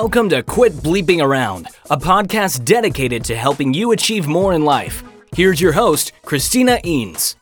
Welcome 0.00 0.28
to 0.28 0.42
Quit 0.42 0.74
Bleeping 0.74 1.24
Around, 1.24 1.68
a 1.88 1.96
podcast 1.96 2.66
dedicated 2.66 3.24
to 3.24 3.34
helping 3.34 3.72
you 3.72 3.92
achieve 3.92 4.26
more 4.26 4.52
in 4.52 4.62
life. 4.62 5.02
Here's 5.34 5.58
your 5.58 5.72
host, 5.72 6.12
Christina 6.22 6.78
Eanes. 6.84 7.34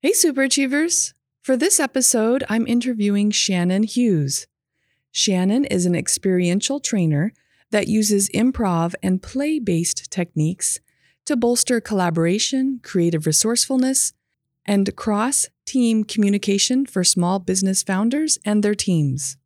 Hey, 0.00 0.12
Super 0.12 0.42
Achievers! 0.42 1.14
For 1.40 1.56
this 1.56 1.80
episode, 1.80 2.44
I'm 2.50 2.66
interviewing 2.66 3.30
Shannon 3.30 3.84
Hughes. 3.84 4.46
Shannon 5.10 5.64
is 5.64 5.86
an 5.86 5.94
experiential 5.94 6.80
trainer 6.80 7.32
that 7.70 7.88
uses 7.88 8.28
improv 8.34 8.92
and 9.02 9.22
play 9.22 9.58
based 9.58 10.10
techniques 10.10 10.80
to 11.24 11.34
bolster 11.34 11.80
collaboration, 11.80 12.78
creative 12.82 13.24
resourcefulness, 13.24 14.12
and 14.66 14.94
cross 14.96 15.48
team 15.64 16.04
communication 16.04 16.84
for 16.84 17.02
small 17.02 17.38
business 17.38 17.82
founders 17.82 18.38
and 18.44 18.62
their 18.62 18.74
teams. 18.74 19.38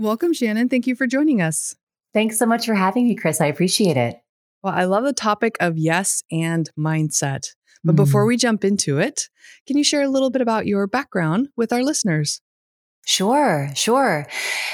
Welcome, 0.00 0.32
Shannon. 0.32 0.70
Thank 0.70 0.86
you 0.86 0.96
for 0.96 1.06
joining 1.06 1.42
us. 1.42 1.76
Thanks 2.14 2.38
so 2.38 2.46
much 2.46 2.64
for 2.64 2.72
having 2.72 3.06
me, 3.06 3.14
Chris. 3.14 3.38
I 3.38 3.48
appreciate 3.48 3.98
it. 3.98 4.18
Well, 4.62 4.72
I 4.72 4.84
love 4.84 5.04
the 5.04 5.12
topic 5.12 5.58
of 5.60 5.76
yes 5.76 6.22
and 6.32 6.70
mindset. 6.74 7.48
But 7.84 7.92
mm. 7.92 7.96
before 7.96 8.24
we 8.24 8.38
jump 8.38 8.64
into 8.64 8.98
it, 8.98 9.28
can 9.66 9.76
you 9.76 9.84
share 9.84 10.00
a 10.00 10.08
little 10.08 10.30
bit 10.30 10.40
about 10.40 10.64
your 10.64 10.86
background 10.86 11.50
with 11.54 11.70
our 11.70 11.82
listeners? 11.82 12.40
Sure, 13.06 13.70
sure. 13.74 14.26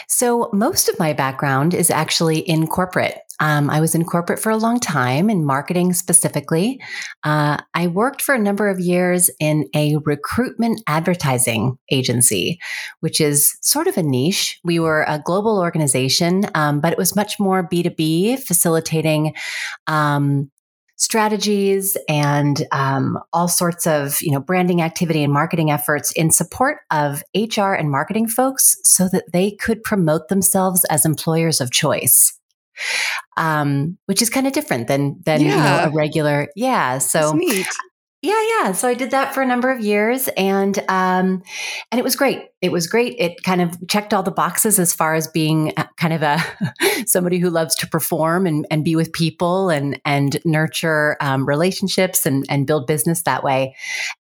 So, 0.09 0.51
most 0.53 0.89
of 0.89 0.99
my 0.99 1.13
background 1.13 1.75
is 1.75 1.91
actually 1.91 2.41
in 2.41 2.67
corporate. 2.67 3.19
Um, 3.39 3.69
I 3.69 3.81
was 3.81 3.95
in 3.95 4.05
corporate 4.05 4.39
for 4.39 4.51
a 4.51 4.57
long 4.57 4.81
time, 4.81 5.29
in 5.29 5.45
marketing 5.45 5.93
specifically. 5.93 6.81
Uh, 7.23 7.59
I 7.75 7.87
worked 7.87 8.23
for 8.23 8.35
a 8.35 8.39
number 8.39 8.69
of 8.69 8.81
years 8.81 9.31
in 9.39 9.69
a 9.75 9.97
recruitment 10.05 10.81
advertising 10.87 11.79
agency, 11.91 12.59
which 13.01 13.21
is 13.21 13.57
sort 13.61 13.87
of 13.87 13.97
a 13.97 14.03
niche. 14.03 14.59
We 14.65 14.79
were 14.79 15.05
a 15.07 15.23
global 15.23 15.59
organization, 15.59 16.45
um, 16.55 16.81
but 16.81 16.93
it 16.93 16.99
was 16.99 17.15
much 17.15 17.39
more 17.39 17.69
B2B, 17.69 18.41
facilitating 18.41 19.35
um, 19.87 20.51
strategies 20.97 21.97
and 22.09 22.67
um, 22.73 23.19
all 23.33 23.49
sorts 23.49 23.87
of 23.87 24.21
you 24.23 24.33
know 24.33 24.41
branding 24.41 24.83
activity 24.83 25.23
and 25.23 25.33
marketing 25.33 25.71
efforts 25.71 26.11
in 26.13 26.31
support 26.31 26.79
of 26.91 27.23
hr 27.35 27.73
and 27.75 27.91
marketing 27.91 28.27
folks 28.27 28.77
so 28.83 29.09
that 29.09 29.31
they 29.33 29.51
could 29.51 29.83
promote 29.83 30.29
themselves 30.29 30.85
as 30.91 31.05
employers 31.05 31.61
of 31.61 31.71
choice. 31.71 32.39
Um, 33.39 33.97
which 34.05 34.21
is 34.21 34.29
kind 34.29 34.47
of 34.47 34.53
different 34.53 34.87
than 34.87 35.21
than 35.25 35.41
yeah. 35.41 35.49
you 35.49 35.57
know 35.57 35.91
a 35.91 35.95
regular 35.95 36.49
yeah 36.57 36.99
so 36.99 37.35
yeah 38.21 38.43
yeah 38.63 38.73
so 38.73 38.87
i 38.87 38.93
did 38.93 39.13
that 39.13 39.33
for 39.33 39.41
a 39.41 39.47
number 39.47 39.71
of 39.71 39.81
years 39.81 40.29
and 40.37 40.79
um 40.89 41.43
and 41.91 41.99
it 41.99 42.05
was 42.05 42.17
great 42.17 42.43
it 42.67 42.73
was 42.73 42.89
great 42.89 43.15
it 43.19 43.45
kind 43.45 43.63
of 43.63 43.75
checked 43.87 44.13
all 44.13 44.25
the 44.25 44.31
boxes 44.33 44.81
as 44.81 44.93
far 44.93 45.15
as 45.15 45.29
being 45.29 45.73
kind 45.97 46.13
of 46.13 46.23
a 46.23 46.43
somebody 47.07 47.39
who 47.39 47.49
loves 47.49 47.77
to 47.77 47.87
perform 47.87 48.45
and, 48.45 48.67
and 48.71 48.85
be 48.85 48.97
with 48.97 49.13
people 49.13 49.71
and 49.71 50.01
and 50.05 50.39
nurture 50.45 51.17
um, 51.21 51.47
relationships 51.47 52.27
and 52.27 52.45
and 52.51 52.67
build 52.67 52.89
business 52.89 53.23
that 53.23 53.45
way 53.45 53.75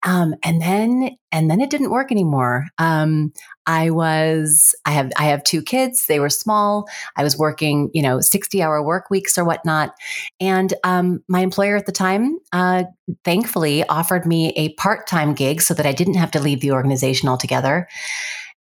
um 0.03 0.35
and 0.43 0.61
then 0.61 1.09
and 1.31 1.49
then 1.49 1.61
it 1.61 1.69
didn't 1.69 1.89
work 1.89 2.11
anymore 2.11 2.65
um 2.77 3.31
I 3.65 3.91
was, 3.91 4.75
I 4.85 4.91
have, 4.91 5.11
I 5.17 5.25
have 5.25 5.43
two 5.43 5.61
kids. 5.61 6.07
They 6.07 6.19
were 6.19 6.29
small. 6.29 6.87
I 7.15 7.23
was 7.23 7.37
working, 7.37 7.89
you 7.93 8.01
know, 8.01 8.19
60 8.19 8.61
hour 8.61 8.83
work 8.83 9.09
weeks 9.09 9.37
or 9.37 9.45
whatnot. 9.45 9.93
And 10.39 10.73
um, 10.83 11.23
my 11.27 11.39
employer 11.39 11.77
at 11.77 11.85
the 11.85 11.91
time, 11.91 12.39
uh, 12.51 12.83
thankfully, 13.23 13.83
offered 13.87 14.25
me 14.25 14.49
a 14.55 14.73
part 14.73 15.07
time 15.07 15.33
gig 15.33 15.61
so 15.61 15.73
that 15.73 15.85
I 15.85 15.93
didn't 15.93 16.15
have 16.15 16.31
to 16.31 16.39
leave 16.39 16.61
the 16.61 16.71
organization 16.71 17.29
altogether. 17.29 17.87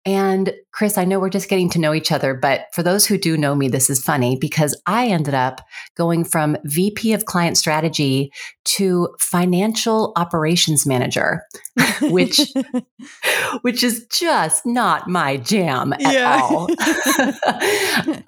And 0.05 0.53
Chris, 0.73 0.97
I 0.97 1.05
know 1.05 1.19
we're 1.19 1.29
just 1.29 1.49
getting 1.49 1.69
to 1.69 1.79
know 1.79 1.93
each 1.93 2.11
other, 2.11 2.33
but 2.33 2.65
for 2.73 2.83
those 2.83 3.05
who 3.05 3.17
do 3.17 3.37
know 3.37 3.55
me, 3.55 3.69
this 3.69 3.89
is 3.89 4.03
funny 4.03 4.37
because 4.39 4.79
I 4.85 5.07
ended 5.07 5.33
up 5.33 5.61
going 5.95 6.25
from 6.25 6.57
VP 6.65 7.13
of 7.13 7.25
client 7.25 7.57
strategy 7.57 8.31
to 8.65 9.09
financial 9.19 10.11
operations 10.17 10.85
manager, 10.85 11.43
which 12.01 12.39
which 13.61 13.83
is 13.83 14.05
just 14.11 14.65
not 14.65 15.07
my 15.07 15.37
jam 15.37 15.93
at 15.93 16.01
yeah. 16.01 16.39
all. 16.41 16.69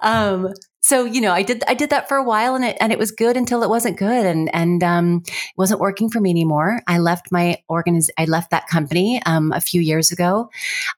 um, 0.00 0.54
so 0.86 1.04
you 1.04 1.20
know 1.20 1.32
i 1.32 1.42
did 1.42 1.64
i 1.66 1.74
did 1.74 1.90
that 1.90 2.08
for 2.08 2.16
a 2.16 2.22
while 2.22 2.54
and 2.54 2.64
it 2.64 2.76
and 2.80 2.92
it 2.92 2.98
was 2.98 3.10
good 3.10 3.36
until 3.36 3.62
it 3.64 3.68
wasn't 3.68 3.96
good 3.98 4.24
and 4.24 4.54
and 4.54 4.84
um, 4.84 5.22
wasn't 5.56 5.80
working 5.80 6.08
for 6.08 6.20
me 6.20 6.30
anymore 6.30 6.80
i 6.86 6.98
left 6.98 7.32
my 7.32 7.58
organiz 7.68 8.08
i 8.18 8.24
left 8.24 8.50
that 8.50 8.68
company 8.68 9.20
um, 9.26 9.52
a 9.52 9.60
few 9.60 9.80
years 9.80 10.12
ago 10.12 10.48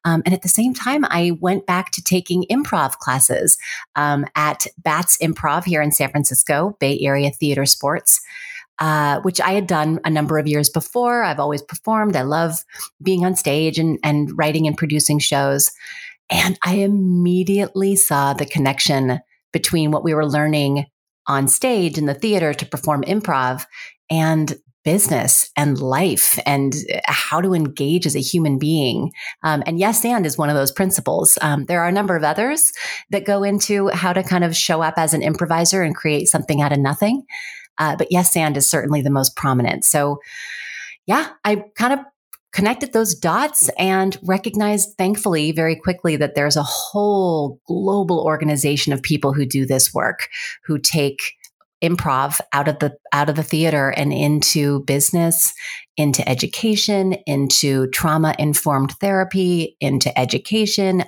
um, 0.05 0.23
and 0.27 0.35
at 0.35 0.43
the 0.43 0.49
same 0.49 0.75
time 0.75 1.05
i 1.07 1.33
went 1.41 1.67
back 1.67 1.91
to 1.91 2.03
taking 2.03 2.45
improv 2.51 2.99
classes 2.99 3.57
um, 3.97 4.27
at 4.35 4.67
bats 4.79 5.17
improv 5.19 5.65
here 5.65 5.81
in 5.81 5.91
san 5.91 6.11
francisco 6.11 6.77
bay 6.81 6.99
area 7.01 7.31
theater 7.31 7.65
sports 7.65 8.21
uh, 8.81 9.21
which 9.23 9.41
I 9.41 9.55
had 9.55 9.67
done 9.67 9.99
a 10.05 10.11
number 10.11 10.39
of 10.39 10.47
years 10.47 10.71
before. 10.71 11.25
I've 11.25 11.41
always 11.41 11.63
performed. 11.63 12.15
I 12.15 12.23
love 12.23 12.65
being 13.03 13.25
on 13.25 13.35
stage 13.35 13.77
and, 13.77 13.99
and 14.05 14.31
writing 14.39 14.69
and 14.69 14.79
producing 14.79 15.19
shows. 15.19 15.73
And 16.31 16.57
I 16.63 16.75
immediately 16.75 17.97
saw 17.97 18.35
the 18.35 18.47
connection 18.47 19.21
between 19.53 19.91
what 19.91 20.05
we 20.05 20.15
were 20.15 20.27
learning 20.27 20.87
on 21.27 21.49
stage 21.49 21.99
in 21.99 22.07
the 22.07 22.15
theater 22.15 22.55
to 22.55 22.67
perform 22.67 23.03
improv 23.03 23.67
and 24.11 24.59
business 24.85 25.51
and 25.55 25.81
life 25.81 26.39
and 26.47 26.75
how 27.05 27.43
to 27.43 27.53
engage 27.53 28.07
as 28.07 28.17
a 28.17 28.21
human 28.21 28.59
being. 28.59 29.13
Um, 29.43 29.63
and 29.67 29.79
yes, 29.79 30.03
and 30.05 30.25
is 30.25 30.39
one 30.39 30.49
of 30.49 30.57
those 30.57 30.73
principles. 30.73 31.37
Um, 31.43 31.67
there 31.67 31.83
are 31.83 31.89
a 31.89 31.93
number 31.93 32.17
of 32.17 32.25
others 32.25 32.73
that 33.11 33.27
go 33.27 33.43
into 33.43 33.89
how 33.89 34.15
to 34.15 34.23
kind 34.23 34.45
of 34.45 34.57
show 34.57 34.81
up 34.81 34.95
as 34.97 35.13
an 35.13 35.23
improviser 35.23 35.83
and 35.83 35.95
create 35.95 36.29
something 36.29 36.63
out 36.63 36.73
of 36.73 36.79
nothing. 36.79 37.25
Uh, 37.77 37.97
but 37.97 38.09
yes, 38.11 38.35
and 38.35 38.57
is 38.57 38.71
certainly 38.71 39.03
the 39.03 39.11
most 39.11 39.37
prominent. 39.37 39.85
So, 39.85 40.21
yeah, 41.07 41.31
I 41.45 41.65
kind 41.77 41.93
of 41.93 42.01
connected 42.53 42.93
those 42.93 43.15
dots 43.15 43.69
and 43.79 44.17
recognized 44.23 44.97
thankfully 44.97 45.53
very 45.53 45.77
quickly 45.77 46.17
that 46.17 46.35
there's 46.35 46.57
a 46.57 46.63
whole 46.63 47.61
global 47.67 48.21
organization 48.21 48.93
of 48.93 49.03
people 49.03 49.33
who 49.33 49.47
do 49.47 49.67
this 49.67 49.93
work 49.93 50.29
who 50.65 50.79
take 50.79 51.35
improv 51.83 52.41
out 52.53 52.67
of 52.67 52.79
the 52.81 52.97
out 53.13 53.29
of 53.29 53.37
the 53.37 53.43
theater 53.43 53.91
and 53.91 54.13
into 54.13 54.81
business 54.81 55.53
into 55.97 56.29
education 56.29 57.13
into 57.27 57.87
trauma 57.89 58.35
informed 58.39 58.93
therapy 59.01 59.77
into 59.81 60.17
education 60.19 61.05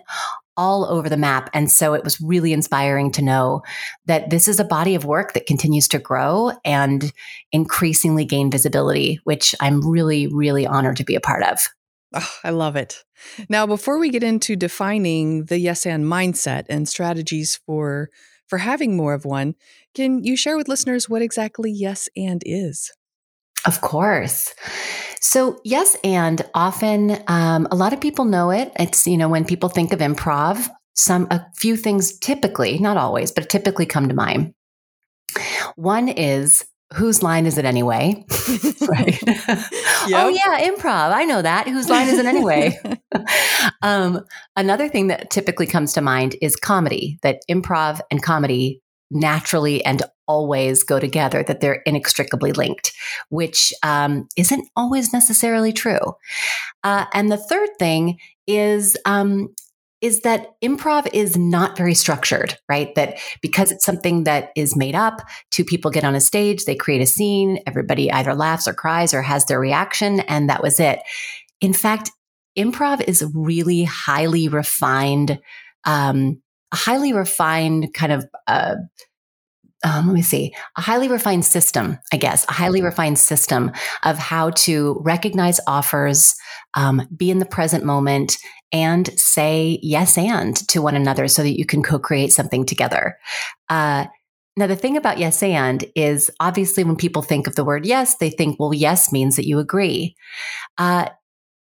all 0.56 0.84
over 0.84 1.09
the 1.09 1.16
map. 1.16 1.49
And 1.55 1.71
so 1.71 1.94
it 1.94 2.05
was 2.05 2.21
really 2.21 2.53
inspiring 2.53 3.11
to 3.12 3.22
know 3.22 3.62
that 4.06 4.31
this 4.31 4.49
is 4.49 4.61
a 4.61 4.65
body 4.65 4.94
of 4.94 5.05
work 5.05 5.33
that 5.33 5.47
continues 5.47 5.88
to 5.88 5.99
grow 5.99 6.53
and 6.65 7.12
increasingly 7.53 8.25
gain 8.25 8.50
visibility, 8.50 9.21
which 9.25 9.55
I'm 9.60 9.89
really, 9.89 10.27
really 10.27 10.66
honored 10.66 10.97
to 10.97 11.05
be 11.05 11.15
a 11.15 11.21
part 11.21 11.43
of. 11.44 11.60
Oh, 12.15 12.34
I 12.43 12.50
love 12.50 12.77
it. 12.77 13.05
Now, 13.49 13.66
before 13.66 13.99
we 13.99 14.10
get 14.10 14.22
into 14.22 14.56
defining 14.56 15.44
the 15.44 15.59
yes 15.59 15.87
and 15.87 16.05
mindset 16.05 16.66
and 16.69 16.89
strategies 16.89 17.60
for 17.66 18.10
for 18.49 18.59
having 18.59 18.97
more 18.97 19.15
of 19.15 19.25
one, 19.25 19.55
can 19.94 20.25
you 20.25 20.37
share 20.37 20.56
with 20.56 20.66
listeners 20.66 21.09
what 21.09 21.22
exactly 21.22 21.71
yes 21.71 22.09
and 22.16 22.43
is? 22.44 22.93
Of 23.65 23.81
course. 23.81 24.53
So, 25.20 25.60
yes, 25.64 25.97
and 26.03 26.42
often 26.54 27.22
um, 27.26 27.69
a 27.70 27.76
lot 27.76 27.92
of 27.92 28.00
people 28.00 28.25
know 28.25 28.50
it. 28.50 28.72
It's, 28.78 29.06
you 29.06 29.19
know, 29.19 29.28
when 29.28 29.44
people 29.44 29.68
think 29.68 29.92
of 29.92 30.00
improv, 30.00 30.68
some, 30.95 31.27
a 31.30 31.45
few 31.56 31.77
things 31.77 32.18
typically, 32.18 32.78
not 32.78 32.97
always, 32.97 33.30
but 33.30 33.48
typically 33.48 33.86
come 33.86 34.09
to 34.09 34.15
mind. 34.15 34.54
One 35.77 36.09
is 36.09 36.65
whose 36.95 37.22
line 37.22 37.47
is 37.47 37.56
it 37.59 37.65
anyway? 37.65 38.24
right. 38.89 39.18
Oh, 40.12 40.28
yeah, 40.28 40.66
improv. 40.66 41.12
I 41.12 41.24
know 41.24 41.42
that. 41.42 41.68
Whose 41.68 41.91
line 41.91 42.09
is 42.09 42.18
it 42.18 42.24
anyway? 42.24 42.77
um, 43.83 44.24
another 44.56 44.89
thing 44.89 45.09
that 45.09 45.30
typically 45.30 45.66
comes 45.66 45.92
to 45.92 46.00
mind 46.00 46.36
is 46.41 46.56
comedy, 46.56 47.18
that 47.22 47.42
improv 47.50 48.00
and 48.10 48.22
comedy 48.22 48.80
naturally 49.10 49.84
and 49.84 50.03
always 50.30 50.84
go 50.84 51.00
together, 51.00 51.42
that 51.42 51.60
they're 51.60 51.82
inextricably 51.86 52.53
linked, 52.53 52.92
which 53.30 53.72
um, 53.82 54.28
isn't 54.36 54.68
always 54.77 55.12
necessarily 55.12 55.72
true. 55.72 56.15
Uh, 56.84 57.06
and 57.12 57.32
the 57.32 57.36
third 57.50 57.71
thing 57.80 58.18
is 58.47 58.97
um, 59.06 59.48
is 60.00 60.21
that 60.21 60.54
improv 60.62 61.06
is 61.12 61.36
not 61.36 61.77
very 61.77 61.94
structured, 61.94 62.56
right? 62.68 62.94
That 62.94 63.18
because 63.42 63.72
it's 63.72 63.84
something 63.84 64.24
that 64.24 64.50
is 64.56 64.77
made 64.77 64.94
up, 64.94 65.21
two 65.50 65.65
people 65.65 65.91
get 65.91 66.04
on 66.04 66.15
a 66.15 66.21
stage, 66.21 66.65
they 66.65 66.76
create 66.76 67.03
a 67.03 67.06
scene, 67.06 67.59
everybody 67.66 68.10
either 68.10 68.34
laughs 68.34 68.68
or 68.68 68.72
cries 68.72 69.12
or 69.12 69.22
has 69.22 69.44
their 69.44 69.60
reaction, 69.60 70.21
and 70.21 70.48
that 70.48 70.62
was 70.62 70.80
it. 70.80 71.00
In 71.60 71.74
fact, 71.74 72.10
improv 72.56 73.03
is 73.06 73.24
really 73.34 73.84
highly 73.84 74.48
refined, 74.48 75.38
um, 75.84 76.41
a 76.72 76.76
highly 76.76 77.12
refined 77.12 77.92
kind 77.92 78.12
of 78.12 78.24
uh, 78.47 78.76
um, 79.84 80.06
let 80.06 80.15
me 80.15 80.22
see, 80.22 80.54
a 80.77 80.80
highly 80.80 81.09
refined 81.09 81.44
system, 81.44 81.98
I 82.12 82.16
guess, 82.16 82.44
a 82.48 82.53
highly 82.53 82.82
refined 82.82 83.18
system 83.18 83.72
of 84.03 84.18
how 84.18 84.50
to 84.50 85.00
recognize 85.03 85.60
offers, 85.66 86.34
um, 86.74 87.09
be 87.16 87.30
in 87.30 87.38
the 87.38 87.47
present 87.47 87.84
moment, 87.84 88.36
and 88.72 89.09
say 89.18 89.78
yes 89.82 90.18
and 90.18 90.56
to 90.68 90.82
one 90.82 90.97
another 90.97 91.28
so 91.28 91.42
that 91.42 91.59
you 91.59 91.65
can 91.65 91.82
co 91.82 91.98
create 91.98 92.32
something 92.32 92.66
together. 92.66 93.16
Uh, 93.68 94.06
now, 94.56 94.66
the 94.66 94.77
thing 94.77 94.97
about 94.97 95.18
yes 95.18 95.42
and 95.42 95.84
is 95.94 96.30
obviously 96.41 96.84
when 96.84 96.97
people 96.97 97.22
think 97.22 97.47
of 97.47 97.54
the 97.54 97.65
word 97.65 97.86
yes, 97.86 98.16
they 98.16 98.30
think, 98.30 98.60
well, 98.60 98.74
yes 98.74 99.12
means 99.12 99.36
that 99.36 99.47
you 99.47 99.59
agree. 99.59 100.15
Uh, 100.76 101.09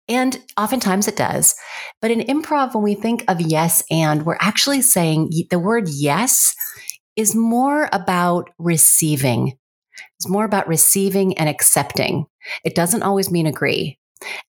and 0.09 0.41
oftentimes 0.56 1.06
it 1.06 1.17
does. 1.17 1.55
But 2.00 2.11
in 2.11 2.21
improv, 2.21 2.75
when 2.75 2.82
we 2.82 2.94
think 2.94 3.25
of 3.29 3.41
yes 3.41 3.85
and, 3.91 4.25
we're 4.25 4.38
actually 4.41 4.81
saying 4.81 5.31
the 5.50 5.59
word 5.59 5.88
yes 5.88 6.55
is 7.19 7.35
more 7.35 7.88
about 7.93 8.49
receiving. 8.59 9.59
It's 10.17 10.29
more 10.29 10.44
about 10.44 10.69
receiving 10.69 11.37
and 11.37 11.49
accepting. 11.49 12.26
It 12.65 12.76
doesn't 12.76 13.03
always 13.03 13.31
mean 13.31 13.47
agree. 13.47 13.99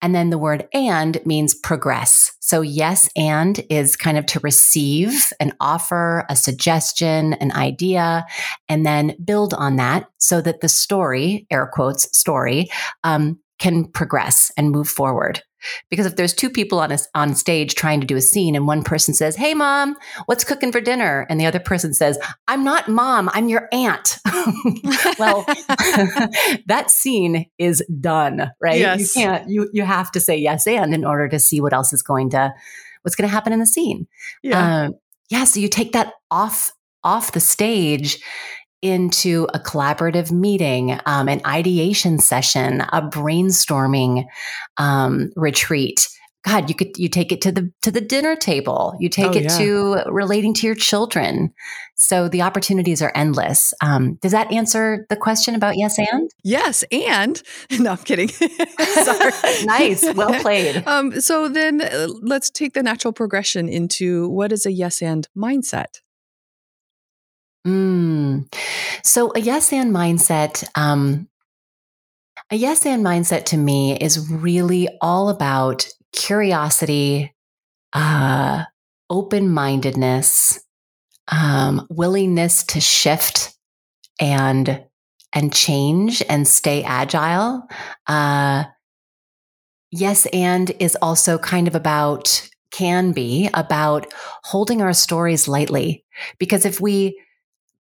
And 0.02 0.14
then 0.14 0.30
the 0.30 0.38
word 0.38 0.68
and 0.72 1.18
means 1.24 1.54
progress. 1.54 2.32
So, 2.40 2.60
yes, 2.60 3.08
and 3.16 3.60
is 3.70 3.96
kind 3.96 4.18
of 4.18 4.26
to 4.26 4.40
receive 4.40 5.32
an 5.40 5.52
offer, 5.60 6.24
a 6.28 6.36
suggestion, 6.36 7.34
an 7.34 7.52
idea, 7.52 8.26
and 8.68 8.84
then 8.84 9.16
build 9.24 9.54
on 9.54 9.76
that 9.76 10.08
so 10.18 10.40
that 10.42 10.60
the 10.60 10.68
story, 10.68 11.46
air 11.50 11.70
quotes, 11.72 12.16
story, 12.16 12.68
um, 13.04 13.38
can 13.58 13.84
progress 13.84 14.50
and 14.56 14.70
move 14.70 14.88
forward. 14.88 15.42
Because 15.90 16.06
if 16.06 16.14
there's 16.14 16.34
two 16.34 16.50
people 16.50 16.78
on 16.78 16.92
a, 16.92 16.98
on 17.16 17.34
stage 17.34 17.74
trying 17.74 18.00
to 18.00 18.06
do 18.06 18.16
a 18.16 18.20
scene 18.20 18.54
and 18.54 18.66
one 18.66 18.84
person 18.84 19.12
says, 19.12 19.34
"Hey 19.34 19.54
mom, 19.54 19.96
what's 20.26 20.44
cooking 20.44 20.70
for 20.70 20.80
dinner?" 20.80 21.26
and 21.28 21.40
the 21.40 21.46
other 21.46 21.58
person 21.58 21.92
says, 21.92 22.16
"I'm 22.46 22.62
not 22.62 22.88
mom, 22.88 23.28
I'm 23.32 23.48
your 23.48 23.68
aunt." 23.72 24.18
well, 25.18 25.44
that 26.66 26.86
scene 26.88 27.46
is 27.58 27.84
done, 28.00 28.52
right? 28.60 28.78
Yes. 28.78 29.16
You 29.16 29.22
can't 29.22 29.50
you 29.50 29.70
you 29.72 29.82
have 29.82 30.12
to 30.12 30.20
say 30.20 30.36
yes 30.36 30.66
and 30.68 30.94
in 30.94 31.04
order 31.04 31.28
to 31.28 31.40
see 31.40 31.60
what 31.60 31.72
else 31.72 31.92
is 31.92 32.02
going 32.02 32.30
to 32.30 32.54
what's 33.02 33.16
going 33.16 33.28
to 33.28 33.34
happen 33.34 33.52
in 33.52 33.58
the 33.58 33.66
scene. 33.66 34.06
Yeah. 34.42 34.84
Um, 34.84 34.94
yeah, 35.28 35.44
so 35.44 35.60
you 35.60 35.68
take 35.68 35.92
that 35.92 36.12
off 36.30 36.70
off 37.04 37.32
the 37.32 37.40
stage 37.40 38.22
into 38.82 39.46
a 39.54 39.58
collaborative 39.58 40.30
meeting, 40.30 40.98
um, 41.06 41.28
an 41.28 41.40
ideation 41.46 42.18
session, 42.18 42.80
a 42.80 43.02
brainstorming 43.02 44.24
um, 44.76 45.30
retreat. 45.36 46.08
God, 46.46 46.68
you 46.70 46.74
could 46.76 46.96
you 46.96 47.08
take 47.08 47.32
it 47.32 47.40
to 47.42 47.52
the 47.52 47.70
to 47.82 47.90
the 47.90 48.00
dinner 48.00 48.36
table. 48.36 48.94
You 49.00 49.08
take 49.08 49.26
Oh, 49.26 49.32
it 49.36 49.42
yeah. 49.42 49.58
to 49.58 50.02
relating 50.06 50.54
to 50.54 50.66
your 50.66 50.76
children. 50.76 51.52
So 51.96 52.28
the 52.28 52.42
opportunities 52.42 53.02
are 53.02 53.10
endless. 53.14 53.74
Um, 53.82 54.14
does 54.22 54.30
that 54.32 54.50
answer 54.52 55.04
the 55.10 55.16
question 55.16 55.56
about 55.56 55.76
yes 55.76 55.98
and? 55.98 56.30
yes, 56.44 56.84
and 56.92 57.42
no, 57.80 57.90
I'm 57.90 57.96
kidding. 57.98 58.28
Sorry. 58.78 59.32
nice, 59.64 60.04
well 60.14 60.40
played. 60.40 60.86
Um, 60.86 61.20
so 61.20 61.48
then 61.48 61.80
uh, 61.82 62.06
let's 62.22 62.50
take 62.50 62.72
the 62.72 62.84
natural 62.84 63.12
progression 63.12 63.68
into 63.68 64.28
what 64.28 64.52
is 64.52 64.64
a 64.64 64.70
yes 64.72 65.02
and 65.02 65.28
mindset. 65.36 66.00
Mm. 67.66 68.52
So 69.02 69.32
a 69.34 69.40
yes 69.40 69.72
and 69.72 69.94
mindset, 69.94 70.64
um, 70.74 71.28
a 72.50 72.56
yes 72.56 72.86
and 72.86 73.04
mindset 73.04 73.44
to 73.46 73.56
me 73.56 73.96
is 73.98 74.30
really 74.30 74.88
all 75.00 75.28
about 75.28 75.88
curiosity, 76.12 77.34
uh, 77.92 78.64
open 79.10 79.50
mindedness, 79.50 80.60
um, 81.32 81.86
willingness 81.90 82.64
to 82.64 82.80
shift 82.80 83.56
and 84.20 84.84
and 85.34 85.52
change 85.52 86.22
and 86.28 86.48
stay 86.48 86.82
agile. 86.84 87.68
Uh, 88.06 88.64
yes, 89.90 90.26
and 90.26 90.70
is 90.78 90.96
also 91.02 91.38
kind 91.38 91.68
of 91.68 91.74
about 91.74 92.48
can 92.70 93.12
be 93.12 93.48
about 93.54 94.06
holding 94.44 94.82
our 94.82 94.92
stories 94.92 95.48
lightly 95.48 96.04
because 96.38 96.66
if 96.66 96.80
we 96.80 97.18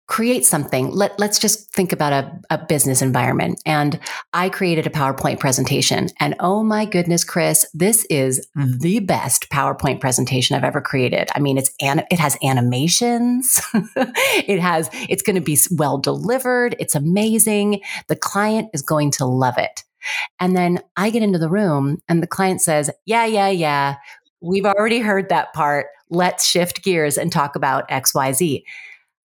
create 0.06 0.45
something. 0.45 0.91
Let, 0.91 1.19
let's 1.19 1.39
just 1.39 1.73
think 1.73 1.93
about 1.93 2.12
a, 2.12 2.41
a 2.51 2.59
business 2.59 3.01
environment. 3.01 3.61
And 3.65 3.99
i 4.33 4.49
created 4.49 4.87
a 4.87 4.91
powerpoint 4.91 5.41
presentation. 5.41 6.09
And 6.21 6.35
oh 6.41 6.62
my 6.62 6.85
goodness 6.85 7.25
chris 7.25 7.67
this 7.73 8.06
is 8.11 8.47
the 8.55 9.01
best 9.01 9.49
powerpoint 9.51 10.01
presentation 10.01 10.56
i've 10.56 10.65
ever 10.65 10.81
created. 10.81 11.29
I 11.35 11.41
mean 11.41 11.56
it's 11.56 11.71
an, 11.81 12.05
it 12.11 12.19
has 12.19 12.37
animations. 12.43 13.61
It 14.47 14.61
has 14.61 14.91
it's 15.09 15.23
going 15.23 15.37
to 15.37 15.43
be 15.43 15.56
well 15.71 15.99
delivered. 15.99 16.77
It's 16.79 16.95
amazing. 16.95 17.81
The 18.09 18.17
client 18.17 18.69
is 18.75 18.83
going 18.83 19.11
to 19.12 19.25
love 19.25 19.56
it. 19.59 19.85
And 20.39 20.56
then 20.56 20.81
i 20.97 21.11
get 21.11 21.23
into 21.23 21.39
the 21.39 21.49
room 21.49 22.03
and 22.09 22.23
the 22.23 22.27
client 22.27 22.61
says 22.61 22.91
yeah 23.06 23.25
yeah 23.25 23.49
yeah. 23.49 23.97
We've 24.41 24.67
already 24.67 24.99
heard 24.99 25.31
that 25.31 25.55
part. 25.55 25.87
Let's 26.11 26.47
shift 26.47 26.83
gears 26.83 27.17
and 27.17 27.33
talk 27.33 27.56
about 27.56 27.89
xyz 27.89 28.62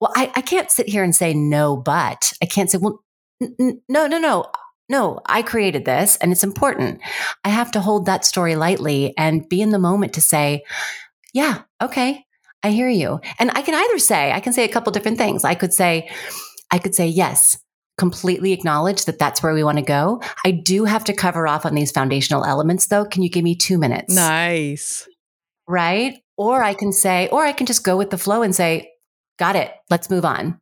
well, 0.00 0.12
I, 0.14 0.30
I 0.36 0.40
can't 0.40 0.70
sit 0.70 0.88
here 0.88 1.02
and 1.02 1.14
say 1.14 1.34
no, 1.34 1.76
but 1.76 2.32
I 2.42 2.46
can't 2.46 2.70
say, 2.70 2.78
well, 2.78 3.02
n- 3.42 3.54
n- 3.60 3.82
no, 3.88 4.06
no, 4.06 4.18
no, 4.18 4.46
no, 4.88 5.20
I 5.26 5.42
created 5.42 5.84
this 5.84 6.16
and 6.18 6.32
it's 6.32 6.44
important. 6.44 7.00
I 7.44 7.48
have 7.50 7.70
to 7.72 7.80
hold 7.80 8.06
that 8.06 8.24
story 8.24 8.56
lightly 8.56 9.12
and 9.18 9.48
be 9.48 9.60
in 9.60 9.70
the 9.70 9.78
moment 9.78 10.12
to 10.14 10.20
say, 10.20 10.62
yeah, 11.34 11.62
okay, 11.82 12.24
I 12.62 12.70
hear 12.70 12.88
you. 12.88 13.20
And 13.38 13.50
I 13.54 13.62
can 13.62 13.74
either 13.74 13.98
say, 13.98 14.32
I 14.32 14.40
can 14.40 14.52
say 14.52 14.64
a 14.64 14.68
couple 14.68 14.92
different 14.92 15.18
things. 15.18 15.44
I 15.44 15.54
could 15.54 15.72
say, 15.72 16.08
I 16.70 16.78
could 16.78 16.94
say, 16.94 17.06
yes, 17.06 17.58
completely 17.98 18.52
acknowledge 18.52 19.04
that 19.06 19.18
that's 19.18 19.42
where 19.42 19.52
we 19.54 19.64
want 19.64 19.78
to 19.78 19.84
go. 19.84 20.22
I 20.44 20.52
do 20.52 20.84
have 20.84 21.04
to 21.04 21.12
cover 21.12 21.46
off 21.48 21.66
on 21.66 21.74
these 21.74 21.90
foundational 21.90 22.44
elements 22.44 22.86
though. 22.86 23.04
Can 23.04 23.22
you 23.22 23.28
give 23.30 23.44
me 23.44 23.56
two 23.56 23.76
minutes? 23.78 24.14
Nice. 24.14 25.06
right? 25.66 26.18
Or 26.36 26.62
I 26.62 26.74
can 26.74 26.92
say, 26.92 27.28
or 27.28 27.44
I 27.44 27.52
can 27.52 27.66
just 27.66 27.84
go 27.84 27.96
with 27.96 28.10
the 28.10 28.18
flow 28.18 28.42
and 28.42 28.54
say, 28.54 28.88
got 29.38 29.56
it, 29.56 29.72
let's 29.90 30.10
move 30.10 30.24
on. 30.24 30.60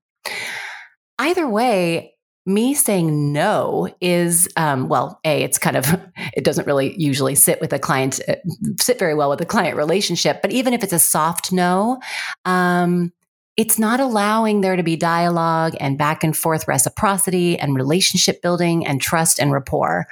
Either 1.18 1.48
way, 1.48 2.14
me 2.46 2.74
saying 2.74 3.32
no 3.32 3.88
is, 4.00 4.48
um, 4.56 4.88
well, 4.88 5.18
A, 5.24 5.42
it's 5.42 5.58
kind 5.58 5.76
of, 5.76 6.00
it 6.34 6.44
doesn't 6.44 6.66
really 6.66 6.94
usually 6.96 7.34
sit 7.34 7.60
with 7.60 7.72
a 7.72 7.78
client, 7.78 8.20
uh, 8.28 8.36
sit 8.78 8.98
very 8.98 9.14
well 9.14 9.30
with 9.30 9.40
a 9.40 9.46
client 9.46 9.76
relationship. 9.76 10.40
But 10.42 10.52
even 10.52 10.72
if 10.72 10.84
it's 10.84 10.92
a 10.92 10.98
soft 10.98 11.52
no, 11.52 12.00
um, 12.44 13.12
it's 13.56 13.78
not 13.78 14.00
allowing 14.00 14.60
there 14.60 14.76
to 14.76 14.82
be 14.82 14.96
dialogue 14.96 15.74
and 15.80 15.96
back 15.96 16.22
and 16.22 16.36
forth 16.36 16.68
reciprocity 16.68 17.58
and 17.58 17.74
relationship 17.74 18.42
building 18.42 18.86
and 18.86 19.00
trust 19.00 19.40
and 19.40 19.50
rapport. 19.50 20.06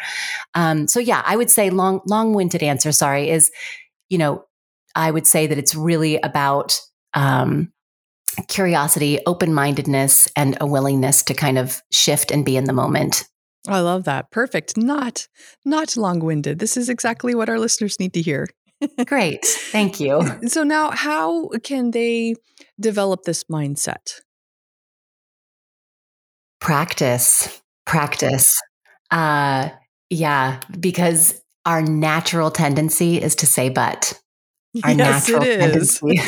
Um, 0.54 0.88
so 0.88 0.98
yeah, 0.98 1.22
I 1.26 1.36
would 1.36 1.50
say 1.50 1.68
long, 1.70 2.00
long-winded 2.06 2.62
answer, 2.62 2.90
sorry, 2.90 3.28
is, 3.28 3.50
you 4.08 4.16
know, 4.16 4.44
I 4.96 5.10
would 5.10 5.26
say 5.26 5.46
that 5.46 5.58
it's 5.58 5.74
really 5.74 6.16
about 6.16 6.80
um, 7.12 7.70
curiosity, 8.48 9.18
open 9.26 9.54
mindedness, 9.54 10.28
and 10.36 10.56
a 10.60 10.66
willingness 10.66 11.22
to 11.24 11.34
kind 11.34 11.58
of 11.58 11.82
shift 11.90 12.30
and 12.30 12.44
be 12.44 12.56
in 12.56 12.64
the 12.64 12.72
moment. 12.72 13.24
I 13.66 13.80
love 13.80 14.04
that. 14.04 14.30
Perfect. 14.30 14.76
Not 14.76 15.26
not 15.64 15.96
long-winded. 15.96 16.58
This 16.58 16.76
is 16.76 16.88
exactly 16.88 17.34
what 17.34 17.48
our 17.48 17.58
listeners 17.58 17.98
need 17.98 18.12
to 18.14 18.22
hear. 18.22 18.48
Great. 19.06 19.44
Thank 19.44 20.00
you. 20.00 20.22
So 20.46 20.62
now 20.62 20.90
how 20.90 21.48
can 21.62 21.90
they 21.90 22.34
develop 22.78 23.22
this 23.22 23.44
mindset? 23.44 24.20
Practice, 26.60 27.62
practice. 27.86 28.60
Uh, 29.10 29.70
yeah, 30.10 30.60
because 30.78 31.40
our 31.66 31.82
natural 31.82 32.50
tendency 32.50 33.20
is 33.20 33.34
to 33.36 33.46
say 33.46 33.68
but. 33.68 34.18
Our 34.82 34.90
yes, 34.94 35.28
natural 35.28 35.42
it 35.42 35.76
is. 35.76 36.00
tendency. 36.00 36.20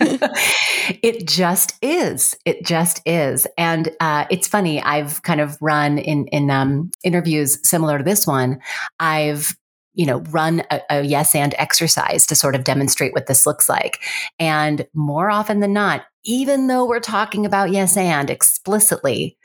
it 1.02 1.26
just 1.26 1.74
is. 1.82 2.36
It 2.44 2.64
just 2.64 3.00
is. 3.06 3.46
And 3.58 3.90
uh, 4.00 4.26
it's 4.30 4.46
funny. 4.46 4.80
I've 4.82 5.22
kind 5.22 5.40
of 5.40 5.56
run 5.60 5.98
in 5.98 6.26
in 6.28 6.50
um, 6.50 6.90
interviews 7.02 7.58
similar 7.68 7.98
to 7.98 8.04
this 8.04 8.26
one. 8.26 8.60
I've 9.00 9.56
you 9.94 10.06
know 10.06 10.20
run 10.30 10.62
a, 10.70 10.80
a 10.90 11.02
yes 11.02 11.34
and 11.34 11.54
exercise 11.58 12.26
to 12.26 12.34
sort 12.34 12.54
of 12.54 12.64
demonstrate 12.64 13.14
what 13.14 13.26
this 13.26 13.46
looks 13.46 13.68
like. 13.68 14.00
And 14.38 14.86
more 14.94 15.30
often 15.30 15.60
than 15.60 15.72
not, 15.72 16.04
even 16.24 16.66
though 16.66 16.86
we're 16.86 17.00
talking 17.00 17.46
about 17.46 17.70
yes 17.70 17.96
and 17.96 18.30
explicitly, 18.30 19.36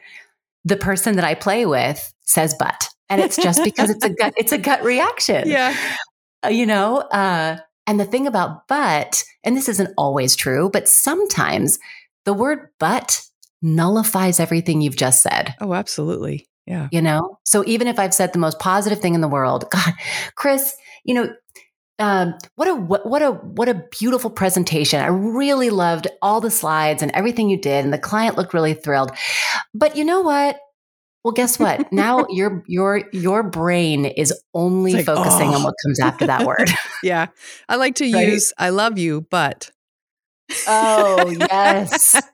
the 0.66 0.78
person 0.78 1.16
that 1.16 1.26
I 1.26 1.36
play 1.36 1.66
with 1.66 2.14
says 2.26 2.56
but. 2.58 2.88
And 3.10 3.20
it's 3.20 3.36
just 3.36 3.64
because 3.64 3.90
it's 3.90 4.06
a 4.06 4.10
gut, 4.10 4.34
it's 4.38 4.54
a 4.54 4.58
gut 4.58 4.84
reaction. 4.84 5.48
yeah. 5.48 5.76
Uh, 6.46 6.50
you 6.50 6.66
know, 6.66 6.98
uh, 6.98 7.58
and 7.88 8.00
the 8.00 8.06
thing 8.06 8.28
about 8.28 8.68
but, 8.68 9.24
and 9.44 9.56
this 9.56 9.70
isn't 9.70 9.94
always 9.98 10.36
true, 10.36 10.70
but 10.72 10.88
sometimes 10.88 11.80
the 12.26 12.34
word 12.34 12.70
but 12.80 13.22
nullifies 13.62 14.40
everything 14.40 14.82
you've 14.82 14.96
just 14.96 15.24
said, 15.24 15.56
Oh, 15.60 15.74
absolutely. 15.74 16.48
Yeah. 16.66 16.88
you 16.92 17.02
know? 17.02 17.40
So 17.44 17.64
even 17.66 17.88
if 17.88 18.00
I've 18.00 18.14
said 18.14 18.34
the 18.34 18.40
most 18.40 18.60
positive 18.60 19.00
thing 19.00 19.16
in 19.16 19.22
the 19.22 19.28
world, 19.28 19.66
God, 19.72 19.94
Chris, 20.36 20.76
you 21.04 21.14
know, 21.14 21.34
um, 22.00 22.34
what 22.56 22.68
a 22.68 22.74
what, 22.74 23.06
what 23.06 23.22
a 23.22 23.32
what 23.32 23.70
a 23.70 23.84
beautiful 24.00 24.32
presentation! 24.32 25.00
I 25.00 25.08
really 25.08 25.70
loved 25.70 26.08
all 26.24 26.42
the 26.42 26.50
slides 26.50 27.04
and 27.04 27.12
everything 27.12 27.48
you 27.48 27.62
did, 27.62 27.86
and 27.86 27.94
the 27.94 28.00
client 28.00 28.38
looked 28.38 28.56
really 28.56 28.74
thrilled. 28.74 29.12
But 29.76 29.96
you 29.96 30.04
know 30.04 30.22
what? 30.22 30.58
Well, 31.24 31.34
guess 31.34 31.60
what? 31.60 31.92
Now 31.92 32.26
your 32.30 32.64
your 32.68 33.04
your 33.14 33.44
brain 33.44 34.06
is 34.06 34.34
only 34.54 34.94
like, 34.94 35.06
focusing 35.06 35.50
on 35.50 35.62
"Oh." 35.62 35.66
what 35.66 35.76
comes 35.86 36.00
after 36.00 36.28
that 36.28 36.46
word. 36.46 36.70
Yeah. 37.04 37.28
I 37.68 37.78
like 37.78 37.96
to 37.96 38.12
Right? 38.12 38.28
use 38.28 38.54
I 38.60 38.70
love 38.70 39.00
you, 39.00 39.22
but. 39.32 39.72
oh, 40.68 41.30
yes. 41.30 42.22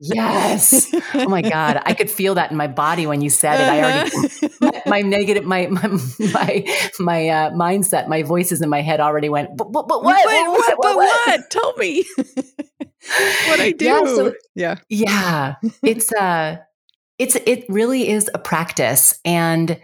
Yes. 0.00 0.92
Oh 1.14 1.28
my 1.28 1.40
god, 1.40 1.80
I 1.86 1.94
could 1.94 2.10
feel 2.10 2.34
that 2.34 2.50
in 2.50 2.56
my 2.56 2.66
body 2.66 3.06
when 3.06 3.22
you 3.22 3.30
said 3.30 3.60
it. 3.60 3.68
I 3.68 3.80
already 3.82 4.50
my, 4.60 4.82
my 4.86 5.00
negative 5.02 5.44
my 5.44 5.66
my 5.68 5.88
my, 6.18 6.64
my 6.98 7.28
uh, 7.28 7.50
mindset, 7.52 8.08
my 8.08 8.22
voices 8.22 8.60
in 8.60 8.68
my 8.68 8.80
head 8.82 9.00
already 9.00 9.28
went 9.30 9.56
but, 9.56 9.72
but, 9.72 9.88
but 9.88 10.02
what? 10.04 10.26
Wait, 10.26 10.48
what, 10.48 10.76
but 10.82 10.96
what? 10.96 11.50
Tell 11.50 11.74
me 11.76 12.04
what 13.48 13.60
I 13.60 13.72
do. 13.72 13.84
Yeah, 13.86 14.04
so- 14.04 14.34
yeah. 14.54 14.76
Yeah. 14.90 15.54
It's 15.82 16.12
uh 16.12 16.58
it's 17.20 17.36
it 17.46 17.64
really 17.68 18.08
is 18.08 18.28
a 18.34 18.38
practice 18.38 19.18
and 19.24 19.78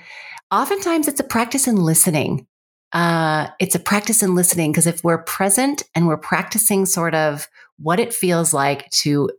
oftentimes 0.50 1.06
it's 1.06 1.20
a 1.20 1.24
practice 1.24 1.68
in 1.68 1.76
listening. 1.76 2.46
Uh 2.92 3.48
it's 3.60 3.74
a 3.74 3.78
practice 3.80 4.22
in 4.22 4.34
listening 4.34 4.72
because 4.72 4.86
if 4.86 5.04
we're 5.04 5.22
present 5.22 5.82
and 5.94 6.06
we're 6.08 6.16
practicing 6.16 6.86
sort 6.86 7.14
of 7.14 7.46
what 7.78 8.00
it 8.00 8.14
feels 8.14 8.54
like 8.54 8.88
to 8.90 9.30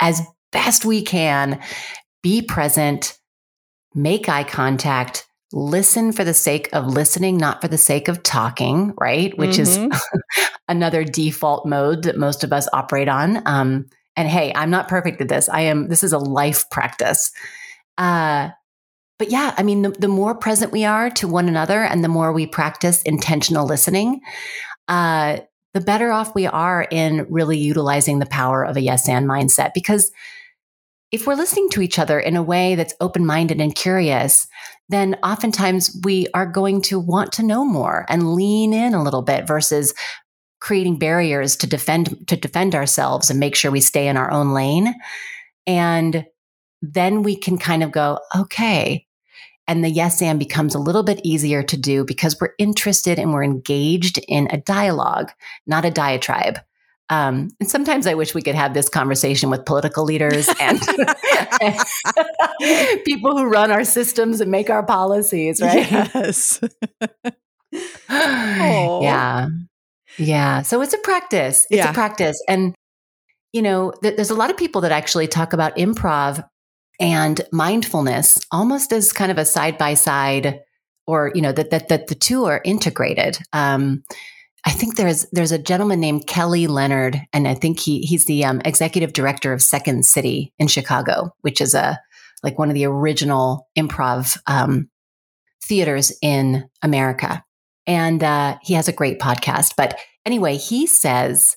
as 0.00 0.20
best 0.52 0.84
we 0.84 1.02
can 1.02 1.60
be 2.22 2.42
present, 2.42 3.16
make 3.94 4.28
eye 4.28 4.44
contact, 4.44 5.26
listen 5.52 6.10
for 6.12 6.24
the 6.24 6.34
sake 6.34 6.68
of 6.72 6.86
listening, 6.86 7.36
not 7.36 7.60
for 7.62 7.68
the 7.68 7.78
sake 7.78 8.08
of 8.08 8.22
talking, 8.22 8.92
right? 8.98 9.36
Which 9.38 9.58
is 9.58 9.78
Mhm. 9.78 10.00
another 10.68 11.04
default 11.04 11.66
mode 11.66 12.02
that 12.02 12.18
most 12.18 12.42
of 12.44 12.52
us 12.52 12.68
operate 12.72 13.08
on. 13.08 13.42
Um, 13.46 13.86
and 14.18 14.28
hey, 14.28 14.52
I'm 14.56 14.68
not 14.68 14.88
perfect 14.88 15.20
at 15.20 15.28
this. 15.28 15.48
I 15.48 15.60
am. 15.60 15.88
This 15.88 16.02
is 16.02 16.12
a 16.12 16.18
life 16.18 16.68
practice. 16.70 17.30
Uh, 17.96 18.50
but 19.16 19.30
yeah, 19.30 19.54
I 19.56 19.62
mean, 19.62 19.82
the, 19.82 19.90
the 19.90 20.08
more 20.08 20.34
present 20.34 20.72
we 20.72 20.84
are 20.84 21.08
to 21.10 21.28
one 21.28 21.48
another, 21.48 21.84
and 21.84 22.02
the 22.02 22.08
more 22.08 22.32
we 22.32 22.44
practice 22.44 23.00
intentional 23.02 23.64
listening, 23.64 24.20
uh, 24.88 25.38
the 25.72 25.80
better 25.80 26.10
off 26.10 26.34
we 26.34 26.48
are 26.48 26.88
in 26.90 27.26
really 27.30 27.58
utilizing 27.58 28.18
the 28.18 28.26
power 28.26 28.64
of 28.64 28.76
a 28.76 28.80
yes 28.80 29.08
and 29.08 29.28
mindset. 29.28 29.72
Because 29.72 30.10
if 31.12 31.24
we're 31.24 31.36
listening 31.36 31.70
to 31.70 31.80
each 31.80 32.00
other 32.00 32.18
in 32.18 32.34
a 32.34 32.42
way 32.42 32.74
that's 32.74 32.94
open 33.00 33.24
minded 33.24 33.60
and 33.60 33.72
curious, 33.72 34.48
then 34.88 35.14
oftentimes 35.22 35.96
we 36.02 36.26
are 36.34 36.46
going 36.46 36.82
to 36.82 36.98
want 36.98 37.30
to 37.34 37.44
know 37.44 37.64
more 37.64 38.04
and 38.08 38.34
lean 38.34 38.72
in 38.74 38.94
a 38.94 39.02
little 39.02 39.22
bit 39.22 39.46
versus 39.46 39.94
creating 40.60 40.98
barriers 40.98 41.56
to 41.56 41.66
defend 41.66 42.26
to 42.28 42.36
defend 42.36 42.74
ourselves 42.74 43.30
and 43.30 43.38
make 43.38 43.54
sure 43.54 43.70
we 43.70 43.80
stay 43.80 44.08
in 44.08 44.16
our 44.16 44.30
own 44.30 44.52
lane 44.52 44.94
and 45.66 46.26
then 46.82 47.22
we 47.22 47.36
can 47.36 47.58
kind 47.58 47.82
of 47.82 47.92
go 47.92 48.18
okay 48.36 49.06
and 49.66 49.84
the 49.84 49.90
yes 49.90 50.22
and 50.22 50.38
becomes 50.38 50.74
a 50.74 50.78
little 50.78 51.02
bit 51.02 51.20
easier 51.24 51.62
to 51.62 51.76
do 51.76 52.04
because 52.04 52.38
we're 52.40 52.54
interested 52.58 53.18
and 53.18 53.32
we're 53.32 53.44
engaged 53.44 54.18
in 54.28 54.48
a 54.50 54.58
dialogue 54.58 55.30
not 55.66 55.84
a 55.84 55.90
diatribe 55.90 56.58
um, 57.10 57.50
and 57.58 57.68
sometimes 57.68 58.06
I 58.06 58.14
wish 58.14 58.34
we 58.34 58.42
could 58.42 58.54
have 58.54 58.74
this 58.74 58.88
conversation 58.88 59.50
with 59.50 59.64
political 59.64 60.04
leaders 60.04 60.48
and 60.60 60.80
people 63.04 63.36
who 63.36 63.44
run 63.44 63.70
our 63.70 63.84
systems 63.84 64.40
and 64.40 64.50
make 64.50 64.68
our 64.68 64.82
policies, 64.82 65.60
right? 65.60 65.90
Yes. 65.90 66.60
Aw. 68.10 69.02
yeah. 69.02 69.48
Yeah. 70.18 70.62
So 70.62 70.80
it's 70.82 70.94
a 70.94 70.98
practice. 70.98 71.66
It's 71.70 71.78
Yeah. 71.78 71.90
a 71.90 71.94
practice. 71.94 72.42
And, 72.48 72.74
you 73.52 73.62
know, 73.62 73.92
th- 74.02 74.16
there's 74.16 74.30
a 74.30 74.34
lot 74.34 74.50
of 74.50 74.56
people 74.56 74.80
that 74.82 74.92
actually 74.92 75.28
talk 75.28 75.52
about 75.52 75.76
improv 75.76 76.44
and 77.00 77.40
mindfulness 77.52 78.38
almost 78.50 78.92
as 78.92 79.12
kind 79.12 79.30
of 79.30 79.38
a 79.38 79.44
side 79.44 79.78
by 79.78 79.94
side 79.94 80.60
or, 81.06 81.30
you 81.34 81.40
know, 81.40 81.52
that, 81.52 81.70
that, 81.70 81.88
that 81.88 82.08
the 82.08 82.14
two 82.14 82.44
are 82.44 82.60
integrated. 82.64 83.38
Um, 83.52 84.02
I 84.66 84.70
think 84.70 84.96
there's 84.96 85.24
there's 85.32 85.52
a 85.52 85.58
gentleman 85.58 86.00
named 86.00 86.26
Kelly 86.26 86.66
Leonard, 86.66 87.18
and 87.32 87.46
I 87.46 87.54
think 87.54 87.78
he 87.78 88.00
he's 88.00 88.26
the 88.26 88.44
um, 88.44 88.60
executive 88.64 89.12
director 89.12 89.52
of 89.52 89.62
Second 89.62 90.04
City 90.04 90.52
in 90.58 90.66
Chicago, 90.66 91.30
which 91.42 91.60
is 91.60 91.74
a 91.74 91.98
like 92.42 92.58
one 92.58 92.68
of 92.68 92.74
the 92.74 92.84
original 92.84 93.68
improv 93.78 94.36
um, 94.46 94.90
theaters 95.64 96.12
in 96.20 96.68
America. 96.82 97.42
And 97.88 98.22
uh, 98.22 98.58
he 98.62 98.74
has 98.74 98.86
a 98.86 98.92
great 98.92 99.18
podcast. 99.18 99.72
But 99.76 99.98
anyway, 100.24 100.56
he 100.56 100.86
says, 100.86 101.56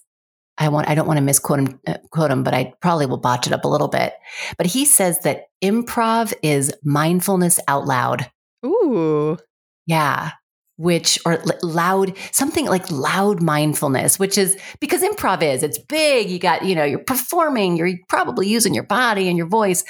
I 0.57 0.69
want 0.69 0.87
I 0.87 0.95
don't 0.95 1.07
want 1.07 1.17
to 1.17 1.23
misquote 1.23 1.59
him, 1.59 1.79
uh, 1.85 1.97
quote 2.11 2.31
him, 2.31 2.43
but 2.43 2.53
I 2.53 2.73
probably 2.81 3.05
will 3.05 3.17
botch 3.17 3.47
it 3.47 3.53
up 3.53 3.65
a 3.65 3.67
little 3.67 3.87
bit. 3.87 4.13
But 4.57 4.67
he 4.67 4.85
says 4.85 5.19
that 5.19 5.45
improv 5.63 6.33
is 6.41 6.73
mindfulness 6.83 7.59
out 7.67 7.85
loud. 7.85 8.31
Ooh. 8.65 9.37
Yeah. 9.85 10.31
Which, 10.77 11.19
or 11.25 11.33
l- 11.33 11.59
loud, 11.61 12.17
something 12.31 12.65
like 12.65 12.89
loud 12.89 13.41
mindfulness, 13.41 14.17
which 14.17 14.37
is 14.37 14.57
because 14.79 15.01
improv 15.01 15.43
is, 15.43 15.63
it's 15.63 15.77
big. 15.77 16.29
You 16.29 16.39
got, 16.39 16.63
you 16.63 16.75
know, 16.75 16.83
you're 16.83 16.99
performing, 16.99 17.75
you're 17.75 17.91
probably 18.07 18.47
using 18.47 18.73
your 18.73 18.85
body 18.85 19.27
and 19.27 19.37
your 19.37 19.47
voice, 19.47 19.83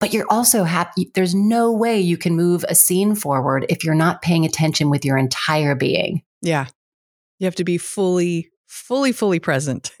but 0.00 0.12
you're 0.12 0.26
also 0.30 0.64
happy. 0.64 1.10
There's 1.14 1.34
no 1.34 1.70
way 1.72 2.00
you 2.00 2.16
can 2.16 2.34
move 2.34 2.64
a 2.68 2.74
scene 2.74 3.14
forward 3.14 3.66
if 3.68 3.84
you're 3.84 3.94
not 3.94 4.22
paying 4.22 4.44
attention 4.44 4.90
with 4.90 5.04
your 5.04 5.16
entire 5.18 5.74
being. 5.74 6.22
Yeah. 6.42 6.66
You 7.38 7.44
have 7.44 7.54
to 7.56 7.64
be 7.64 7.78
fully, 7.78 8.50
fully, 8.66 9.12
fully 9.12 9.38
present. 9.38 9.92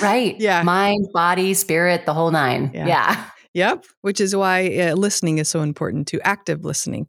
Right. 0.00 0.40
Yeah. 0.40 0.62
Mind, 0.62 1.08
body, 1.12 1.52
spirit, 1.52 2.06
the 2.06 2.14
whole 2.14 2.30
nine. 2.30 2.70
Yeah. 2.72 2.86
Yeah. 2.86 3.24
yep. 3.52 3.84
Which 4.00 4.22
is 4.22 4.34
why 4.34 4.74
uh, 4.78 4.94
listening 4.94 5.36
is 5.36 5.48
so 5.50 5.60
important 5.60 6.08
to 6.08 6.20
active 6.26 6.64
listening. 6.64 7.08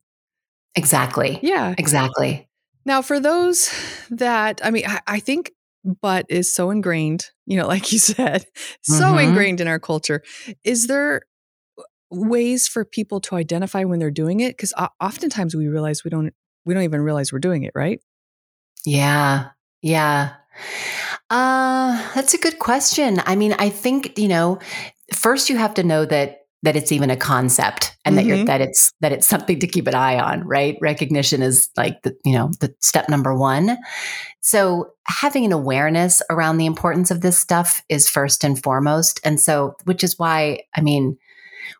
Exactly. 0.76 1.40
Yeah. 1.42 1.76
Exactly. 1.78 2.50
Now, 2.86 3.02
for 3.02 3.22
those 3.22 3.72
that, 4.10 4.60
I 4.66 4.72
mean, 4.72 4.84
I, 4.86 5.00
I 5.08 5.20
think 5.22 5.54
but 6.02 6.26
is 6.28 6.54
so 6.54 6.72
ingrained, 6.72 7.30
you 7.46 7.58
know, 7.58 7.68
like 7.68 7.94
you 7.94 8.00
said, 8.00 8.46
so 8.84 9.06
Mhm. 9.14 9.30
ingrained 9.30 9.62
in 9.62 9.70
our 9.70 9.80
culture. 9.80 10.22
Is 10.66 10.88
there 10.88 11.22
ways 12.14 12.68
for 12.68 12.86
people 12.86 13.20
to 13.22 13.36
identify 13.36 13.84
when 13.84 14.00
they're 14.00 14.12
doing 14.12 14.40
it? 14.40 14.56
Because 14.56 14.74
oftentimes 15.02 15.56
we 15.56 15.68
realize 15.68 16.04
we 16.04 16.10
don't, 16.10 16.34
we 16.66 16.74
don't 16.74 16.84
even 16.84 17.02
realize 17.02 17.34
we're 17.34 17.40
doing 17.40 17.64
it, 17.64 17.72
right? 17.76 18.00
Yeah. 18.86 19.50
Yeah. 19.82 20.34
Uh, 21.30 22.12
that's 22.14 22.34
a 22.34 22.38
good 22.38 22.60
question. 22.60 23.22
I 23.26 23.36
mean, 23.36 23.54
I 23.58 23.70
think, 23.70 24.18
you 24.18 24.28
know, 24.28 24.60
first 25.14 25.50
you 25.50 25.58
have 25.58 25.74
to 25.76 25.84
know 25.84 26.06
that 26.06 26.40
that 26.64 26.78
it's 26.78 26.94
even 26.94 27.10
a 27.10 27.18
concept 27.18 27.94
and 28.06 28.18
that 28.18 28.24
you're 28.24 28.38
Mhm. 28.38 28.46
that 28.46 28.62
it's 28.62 28.94
that 29.02 29.12
it's 29.12 29.28
something 29.28 29.60
to 29.60 29.68
keep 29.68 29.86
an 29.86 29.96
eye 29.96 30.18
on, 30.18 30.48
right? 30.48 30.78
Recognition 30.80 31.42
is 31.42 31.68
like 31.76 32.02
the, 32.04 32.16
you 32.24 32.32
know, 32.32 32.52
the 32.62 32.74
step 32.80 33.10
number 33.10 33.36
1. 33.36 33.78
So, 34.40 34.92
having 35.06 35.44
an 35.44 35.52
awareness 35.52 36.22
around 36.30 36.58
the 36.58 36.66
importance 36.66 37.12
of 37.12 37.20
this 37.20 37.38
stuff 37.38 37.82
is 37.90 38.10
first 38.10 38.46
and 38.46 38.62
foremost. 38.64 39.20
And 39.26 39.42
so, 39.42 39.76
which 39.84 40.06
is 40.06 40.18
why, 40.18 40.62
I 40.74 40.80
mean, 40.80 41.18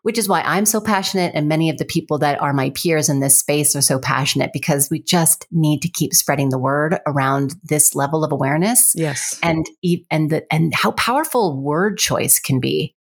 which 0.02 0.18
is 0.18 0.28
why 0.28 0.40
I'm 0.42 0.64
so 0.66 0.80
passionate 0.80 1.32
and 1.34 1.48
many 1.48 1.70
of 1.70 1.78
the 1.78 1.84
people 1.84 2.18
that 2.18 2.40
are 2.40 2.52
my 2.52 2.70
peers 2.70 3.08
in 3.08 3.20
this 3.20 3.38
space 3.38 3.74
are 3.76 3.82
so 3.82 3.98
passionate 3.98 4.52
because 4.52 4.88
we 4.90 5.00
just 5.02 5.46
need 5.50 5.80
to 5.82 5.88
keep 5.88 6.14
spreading 6.14 6.50
the 6.50 6.58
word 6.58 6.98
around 7.06 7.54
this 7.64 7.94
level 7.94 8.24
of 8.24 8.32
awareness 8.32 8.92
Yes. 8.94 9.38
and 9.42 9.66
and 10.10 10.30
the 10.30 10.52
and 10.52 10.74
how 10.74 10.92
powerful 10.92 11.60
word 11.60 11.98
choice 11.98 12.38
can 12.38 12.60
be. 12.60 12.94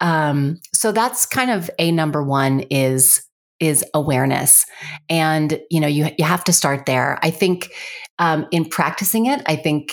Um 0.00 0.60
so 0.72 0.92
that's 0.92 1.26
kind 1.26 1.50
of 1.50 1.70
a 1.78 1.90
number 1.92 2.22
1 2.22 2.60
is 2.70 3.22
is 3.60 3.84
awareness. 3.92 4.64
And 5.08 5.60
you 5.70 5.80
know 5.80 5.88
you 5.88 6.08
you 6.18 6.24
have 6.24 6.44
to 6.44 6.52
start 6.52 6.86
there. 6.86 7.18
I 7.22 7.30
think 7.30 7.70
um 8.18 8.46
in 8.50 8.64
practicing 8.66 9.26
it, 9.26 9.42
I 9.46 9.56
think 9.56 9.92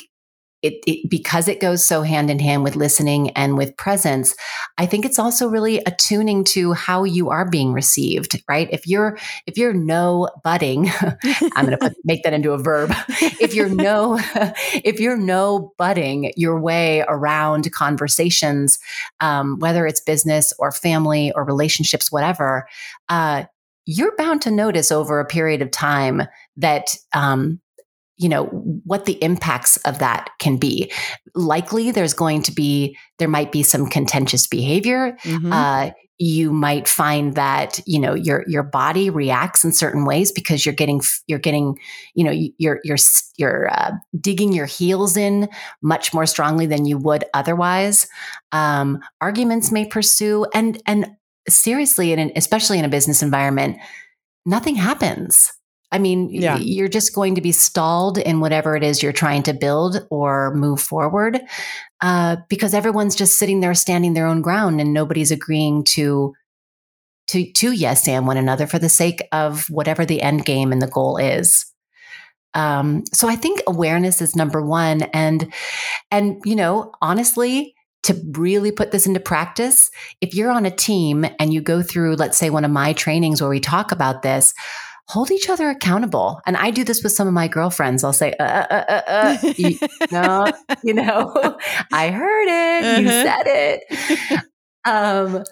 it, 0.66 0.84
it, 0.88 1.10
because 1.10 1.48
it 1.48 1.60
goes 1.60 1.86
so 1.86 2.02
hand 2.02 2.30
in 2.30 2.40
hand 2.40 2.64
with 2.64 2.76
listening 2.76 3.30
and 3.32 3.58
with 3.58 3.76
presence 3.78 4.36
i 4.78 4.86
think 4.86 5.06
it's 5.06 5.20
also 5.20 5.48
really 5.48 5.78
attuning 5.86 6.44
to 6.44 6.74
how 6.74 7.04
you 7.04 7.30
are 7.30 7.50
being 7.50 7.74
received 7.74 8.42
right? 8.48 8.70
If 8.72 8.88
you're 8.88 9.18
if 9.46 9.58
you're 9.58 9.74
no 9.74 10.30
budding 10.44 10.90
i'm 11.56 11.66
going 11.66 11.78
to 11.80 11.96
make 12.04 12.24
that 12.24 12.34
into 12.34 12.52
a 12.52 12.58
verb. 12.58 12.94
If 13.40 13.54
you're 13.54 13.70
no 13.70 14.20
if 14.74 15.00
you're 15.00 15.18
no 15.18 15.74
budding 15.78 16.32
your 16.36 16.60
way 16.60 17.04
around 17.08 17.72
conversations 17.72 18.80
um, 19.20 19.60
whether 19.60 19.86
it's 19.86 20.02
business 20.02 20.54
or 20.60 20.72
family 20.72 21.32
or 21.34 21.44
relationships 21.44 22.12
whatever 22.12 22.68
uh, 23.10 23.46
you're 23.86 24.16
bound 24.18 24.42
to 24.44 24.52
notice 24.52 24.92
over 24.92 25.20
a 25.20 25.26
period 25.26 25.62
of 25.62 25.72
time 25.72 26.24
that 26.58 26.96
um, 27.14 27.60
you 28.18 28.30
know 28.30 28.46
what 28.86 29.06
the 29.06 29.22
impacts 29.24 29.78
of 29.78 30.00
that 30.00 30.30
can 30.40 30.58
be 30.58 30.92
likely 31.36 31.92
there's 31.92 32.14
going 32.14 32.42
to 32.42 32.52
be 32.52 32.98
there 33.20 33.28
might 33.28 33.52
be 33.52 33.64
some 33.64 33.88
contentious 33.88 34.48
behavior 34.48 35.18
Mhm. 35.24 35.52
uh, 35.52 35.92
you 36.18 36.54
might 36.54 36.88
find 36.88 37.36
that 37.36 37.82
you 37.86 38.00
know 38.00 38.14
your 38.14 38.46
your 38.48 38.64
body 38.64 39.10
reacts 39.10 39.66
in 39.66 39.74
certain 39.74 40.06
ways 40.06 40.32
because 40.32 40.66
you're 40.66 40.74
getting 40.76 41.02
you're 41.28 41.40
getting 41.40 41.78
you 42.14 42.24
know 42.24 42.32
you're 42.58 42.80
you're 42.86 42.98
you're 43.38 43.70
uh, 43.70 43.92
digging 44.22 44.54
your 44.54 44.66
heels 44.66 45.18
in 45.18 45.50
much 45.82 46.14
more 46.14 46.26
strongly 46.26 46.66
than 46.66 46.86
you 46.86 46.98
would 46.98 47.26
otherwise 47.34 48.08
um, 48.54 49.00
arguments 49.20 49.74
may 49.74 49.86
pursue 49.86 50.46
and 50.54 50.82
and 50.86 51.08
seriously, 51.48 52.12
and 52.14 52.32
especially 52.36 52.80
in 52.80 52.86
a 52.86 52.90
business 52.90 53.22
environment, 53.22 53.78
nothing 54.46 54.76
happens. 54.76 55.52
I 55.96 55.98
mean, 55.98 56.30
yeah. 56.30 56.58
you're 56.58 56.90
just 56.90 57.16
going 57.16 57.36
to 57.36 57.42
be 57.42 57.54
stalled 57.54 58.18
in 58.18 58.42
whatever 58.42 58.76
it 58.76 58.84
is 58.84 59.02
you're 59.02 59.14
trying 59.14 59.44
to 59.44 59.54
build 59.54 60.06
or 60.10 60.54
move 60.54 60.82
forward 60.82 61.40
uh, 62.02 62.36
because 62.50 62.74
everyone's 62.74 63.16
just 63.16 63.40
sitting 63.40 63.62
there 63.62 63.74
standing 63.74 64.14
their 64.14 64.28
own 64.28 64.42
ground 64.42 64.82
and 64.82 64.92
nobody's 64.92 65.32
agreeing 65.32 65.86
to 65.86 66.34
to 67.28 67.50
to 67.54 67.72
yes 67.72 68.10
and 68.10 68.28
one 68.28 68.36
another 68.36 68.68
for 68.68 68.78
the 68.78 68.90
sake 68.90 69.26
of 69.32 69.70
whatever 69.70 70.06
the 70.06 70.22
end 70.22 70.44
game 70.44 70.74
and 70.74 70.82
the 70.82 70.88
goal 70.88 71.16
is. 71.16 71.66
Um, 72.54 73.06
so 73.14 73.30
I 73.30 73.38
think 73.38 73.62
awareness 73.66 74.22
is 74.22 74.36
number 74.36 74.62
one, 74.62 75.04
and 75.14 75.54
and 76.12 76.42
you 76.44 76.58
know 76.58 76.92
honestly, 77.02 77.74
to 78.04 78.22
really 78.34 78.74
put 78.74 78.92
this 78.92 79.08
into 79.08 79.22
practice, 79.22 79.90
if 80.20 80.36
you're 80.36 80.52
on 80.52 80.66
a 80.66 80.72
team 80.76 81.26
and 81.40 81.54
you 81.54 81.62
go 81.62 81.82
through, 81.82 82.16
let's 82.16 82.38
say, 82.38 82.50
one 82.50 82.66
of 82.66 82.72
my 82.72 82.92
trainings 82.92 83.40
where 83.40 83.50
we 83.50 83.62
talk 83.62 83.94
about 83.94 84.24
this, 84.24 84.54
hold 85.08 85.32
each 85.32 85.50
other 85.50 85.70
accountable. 85.70 86.42
And 86.46 86.58
I 86.58 86.72
do 86.72 86.84
this 86.84 87.04
with 87.04 87.12
some 87.12 87.28
of 87.28 87.34
my 87.34 87.48
girlfriends. 87.48 88.04
I'll 88.04 88.14
say, 88.14 88.34
uh, 88.40 88.44
uh, 88.44 88.66
uh, 88.70 88.84
uh, 88.90 89.02
uh 89.08 89.54
you, 89.58 89.78
no, 90.12 90.52
you 90.84 90.94
know, 90.94 91.58
I 91.92 92.10
heard 92.10 92.48
it, 92.48 92.86
uh-huh. 92.86 93.02
you 93.02 93.08
said 93.08 93.44
it. 93.46 94.44
Um, 94.88 95.44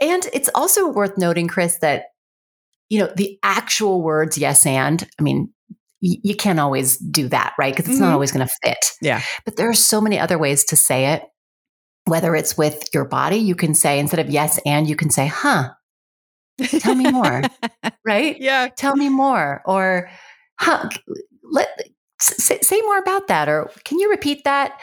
and 0.00 0.26
it's 0.32 0.50
also 0.52 0.90
worth 0.90 1.16
noting, 1.16 1.46
Chris, 1.46 1.78
that, 1.80 2.06
you 2.88 2.98
know, 2.98 3.08
the 3.14 3.38
actual 3.44 4.02
words, 4.02 4.36
yes, 4.36 4.66
and, 4.66 5.08
I 5.16 5.22
mean, 5.22 5.52
you 6.00 6.34
can't 6.34 6.58
always 6.58 6.96
do 6.96 7.28
that, 7.28 7.54
right? 7.56 7.72
Because 7.72 7.86
it's 7.88 7.98
mm-hmm. 7.98 8.06
not 8.06 8.14
always 8.14 8.32
going 8.32 8.44
to 8.44 8.52
fit. 8.64 8.90
Yeah. 9.00 9.22
But 9.44 9.54
there 9.54 9.70
are 9.70 9.74
so 9.74 10.00
many 10.00 10.18
other 10.18 10.38
ways 10.38 10.64
to 10.64 10.76
say 10.76 11.12
it 11.12 11.22
whether 12.06 12.34
it's 12.36 12.56
with 12.56 12.88
your 12.92 13.04
body, 13.04 13.36
you 13.36 13.54
can 13.54 13.74
say 13.74 13.98
instead 13.98 14.20
of 14.20 14.30
yes 14.30 14.60
and, 14.66 14.88
you 14.88 14.96
can 14.96 15.10
say, 15.10 15.26
huh, 15.26 15.70
tell 16.58 16.94
me 16.94 17.10
more, 17.10 17.42
right? 18.04 18.36
Yeah. 18.40 18.68
Tell 18.76 18.96
me 18.96 19.08
more. 19.08 19.62
Or, 19.64 20.10
huh, 20.58 20.88
let, 21.42 21.68
say, 22.20 22.58
say, 22.60 22.80
more 22.82 22.98
about 22.98 23.28
that. 23.28 23.48
Or 23.48 23.70
can 23.84 23.98
you 23.98 24.10
repeat 24.10 24.44
that? 24.44 24.80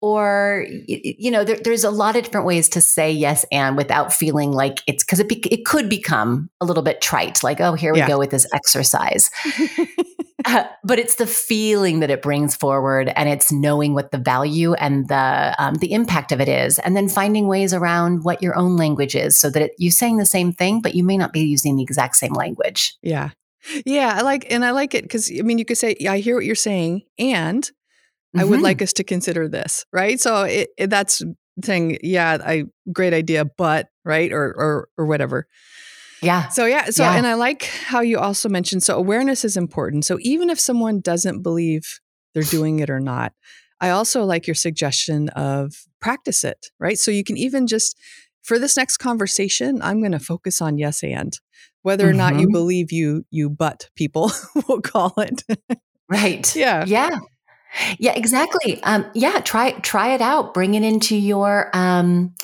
Or, 0.00 0.66
you 0.68 1.30
know, 1.30 1.44
there, 1.44 1.56
there's 1.56 1.84
a 1.84 1.90
lot 1.90 2.16
of 2.16 2.24
different 2.24 2.46
ways 2.46 2.68
to 2.70 2.80
say 2.80 3.10
yes 3.10 3.44
and 3.50 3.76
without 3.76 4.12
feeling 4.12 4.52
like 4.52 4.80
it's 4.86 5.02
because 5.02 5.20
it, 5.20 5.28
be, 5.28 5.36
it 5.50 5.64
could 5.64 5.88
become 5.88 6.50
a 6.60 6.64
little 6.64 6.82
bit 6.82 7.00
trite, 7.00 7.42
like, 7.42 7.60
oh, 7.60 7.74
here 7.74 7.92
we 7.92 8.00
yeah. 8.00 8.08
go 8.08 8.18
with 8.18 8.30
this 8.30 8.46
exercise. 8.52 9.30
Uh, 10.44 10.64
but 10.84 10.98
it's 10.98 11.16
the 11.16 11.26
feeling 11.26 12.00
that 12.00 12.10
it 12.10 12.22
brings 12.22 12.54
forward, 12.54 13.12
and 13.16 13.28
it's 13.28 13.50
knowing 13.52 13.94
what 13.94 14.10
the 14.10 14.18
value 14.18 14.74
and 14.74 15.08
the 15.08 15.54
um, 15.58 15.74
the 15.76 15.92
impact 15.92 16.32
of 16.32 16.40
it 16.40 16.48
is, 16.48 16.78
and 16.80 16.96
then 16.96 17.08
finding 17.08 17.46
ways 17.46 17.72
around 17.72 18.24
what 18.24 18.42
your 18.42 18.56
own 18.56 18.76
language 18.76 19.14
is, 19.14 19.36
so 19.36 19.50
that 19.50 19.62
it, 19.62 19.72
you're 19.78 19.90
saying 19.90 20.18
the 20.18 20.26
same 20.26 20.52
thing, 20.52 20.80
but 20.80 20.94
you 20.94 21.04
may 21.04 21.16
not 21.16 21.32
be 21.32 21.40
using 21.40 21.76
the 21.76 21.82
exact 21.82 22.16
same 22.16 22.32
language. 22.32 22.96
Yeah, 23.02 23.30
yeah, 23.84 24.14
I 24.16 24.22
like, 24.22 24.50
and 24.50 24.64
I 24.64 24.72
like 24.72 24.94
it 24.94 25.02
because 25.02 25.30
I 25.30 25.42
mean, 25.42 25.58
you 25.58 25.64
could 25.64 25.78
say, 25.78 25.96
"I 26.08 26.18
hear 26.18 26.34
what 26.36 26.44
you're 26.44 26.54
saying," 26.54 27.02
and 27.18 27.62
mm-hmm. 27.62 28.40
I 28.40 28.44
would 28.44 28.56
mm-hmm. 28.56 28.64
like 28.64 28.82
us 28.82 28.92
to 28.94 29.04
consider 29.04 29.48
this, 29.48 29.84
right? 29.92 30.20
So 30.20 30.42
it, 30.42 30.68
it, 30.76 30.90
that's 30.90 31.22
saying, 31.62 31.98
"Yeah, 32.02 32.38
I 32.44 32.64
great 32.92 33.14
idea," 33.14 33.44
but 33.44 33.88
right 34.04 34.32
or 34.32 34.44
or 34.44 34.88
or 34.98 35.06
whatever. 35.06 35.46
Yeah. 36.24 36.48
So 36.48 36.66
yeah. 36.66 36.86
So 36.86 37.02
yeah. 37.02 37.16
and 37.16 37.26
I 37.26 37.34
like 37.34 37.64
how 37.64 38.00
you 38.00 38.18
also 38.18 38.48
mentioned 38.48 38.82
so 38.82 38.96
awareness 38.96 39.44
is 39.44 39.56
important. 39.56 40.04
So 40.04 40.18
even 40.20 40.50
if 40.50 40.58
someone 40.58 41.00
doesn't 41.00 41.42
believe 41.42 42.00
they're 42.32 42.42
doing 42.42 42.80
it 42.80 42.90
or 42.90 43.00
not, 43.00 43.32
I 43.80 43.90
also 43.90 44.24
like 44.24 44.46
your 44.46 44.54
suggestion 44.54 45.28
of 45.30 45.74
practice 46.00 46.44
it, 46.44 46.66
right? 46.78 46.98
So 46.98 47.10
you 47.10 47.24
can 47.24 47.36
even 47.36 47.66
just 47.66 47.96
for 48.42 48.58
this 48.58 48.76
next 48.76 48.98
conversation, 48.98 49.80
I'm 49.82 50.00
going 50.00 50.12
to 50.12 50.18
focus 50.18 50.60
on 50.60 50.78
yes 50.78 51.02
and 51.02 51.38
whether 51.82 52.06
or 52.06 52.10
mm-hmm. 52.10 52.18
not 52.18 52.34
you 52.34 52.46
mm-hmm. 52.46 52.52
believe 52.52 52.92
you 52.92 53.24
you 53.30 53.50
but 53.50 53.88
people 53.94 54.32
will 54.68 54.80
call 54.80 55.14
it. 55.18 55.42
right. 56.08 56.54
Yeah. 56.56 56.84
Yeah. 56.86 57.18
Yeah, 57.98 58.12
exactly. 58.12 58.80
Um, 58.84 59.04
yeah, 59.14 59.40
try 59.40 59.72
try 59.72 60.14
it 60.14 60.20
out. 60.20 60.54
Bring 60.54 60.74
it 60.74 60.84
into 60.84 61.16
your 61.16 61.70
um, 61.74 62.34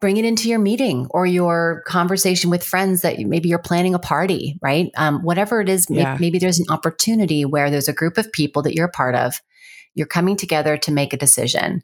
bring 0.00 0.16
it 0.16 0.24
into 0.24 0.48
your 0.48 0.58
meeting 0.58 1.06
or 1.10 1.26
your 1.26 1.82
conversation 1.86 2.50
with 2.50 2.64
friends 2.64 3.02
that 3.02 3.18
maybe 3.18 3.48
you're 3.48 3.58
planning 3.58 3.94
a 3.94 3.98
party, 3.98 4.58
right? 4.62 4.90
Um, 4.96 5.22
whatever 5.22 5.60
it 5.60 5.68
is, 5.68 5.86
yeah. 5.90 6.12
maybe, 6.12 6.20
maybe 6.20 6.38
there's 6.38 6.58
an 6.58 6.70
opportunity 6.70 7.44
where 7.44 7.70
there's 7.70 7.88
a 7.88 7.92
group 7.92 8.16
of 8.16 8.32
people 8.32 8.62
that 8.62 8.74
you're 8.74 8.86
a 8.86 8.90
part 8.90 9.14
of. 9.14 9.40
You're 9.94 10.06
coming 10.06 10.36
together 10.36 10.76
to 10.78 10.92
make 10.92 11.12
a 11.12 11.18
decision. 11.18 11.82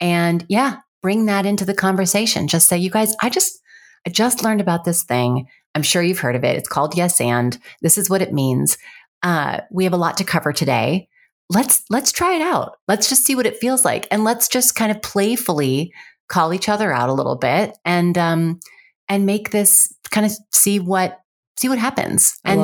And 0.00 0.46
yeah, 0.48 0.78
bring 1.02 1.26
that 1.26 1.44
into 1.44 1.64
the 1.64 1.74
conversation. 1.74 2.48
Just 2.48 2.68
say, 2.68 2.78
you 2.78 2.90
guys, 2.90 3.14
I 3.20 3.28
just, 3.28 3.60
I 4.06 4.10
just 4.10 4.42
learned 4.42 4.60
about 4.60 4.84
this 4.84 5.02
thing. 5.02 5.46
I'm 5.74 5.82
sure 5.82 6.02
you've 6.02 6.20
heard 6.20 6.36
of 6.36 6.44
it. 6.44 6.56
It's 6.56 6.68
called 6.68 6.96
Yes 6.96 7.20
and. 7.20 7.58
This 7.82 7.98
is 7.98 8.08
what 8.08 8.22
it 8.22 8.32
means. 8.32 8.78
Uh, 9.22 9.60
we 9.70 9.84
have 9.84 9.92
a 9.92 9.98
lot 9.98 10.16
to 10.18 10.24
cover 10.24 10.52
today. 10.52 11.08
Let's 11.50 11.82
let's 11.90 12.12
try 12.12 12.34
it 12.34 12.42
out. 12.42 12.76
Let's 12.88 13.08
just 13.08 13.24
see 13.24 13.34
what 13.34 13.46
it 13.46 13.56
feels 13.56 13.84
like, 13.84 14.06
and 14.10 14.22
let's 14.22 14.48
just 14.48 14.74
kind 14.74 14.90
of 14.90 15.00
playfully 15.00 15.92
call 16.28 16.52
each 16.52 16.68
other 16.68 16.92
out 16.92 17.08
a 17.08 17.14
little 17.14 17.36
bit 17.36 17.76
and 17.84 18.16
um 18.18 18.60
and 19.08 19.26
make 19.26 19.50
this 19.50 19.92
kind 20.10 20.26
of 20.26 20.32
see 20.52 20.78
what 20.78 21.18
see 21.58 21.68
what 21.68 21.78
happens. 21.78 22.38
And 22.44 22.60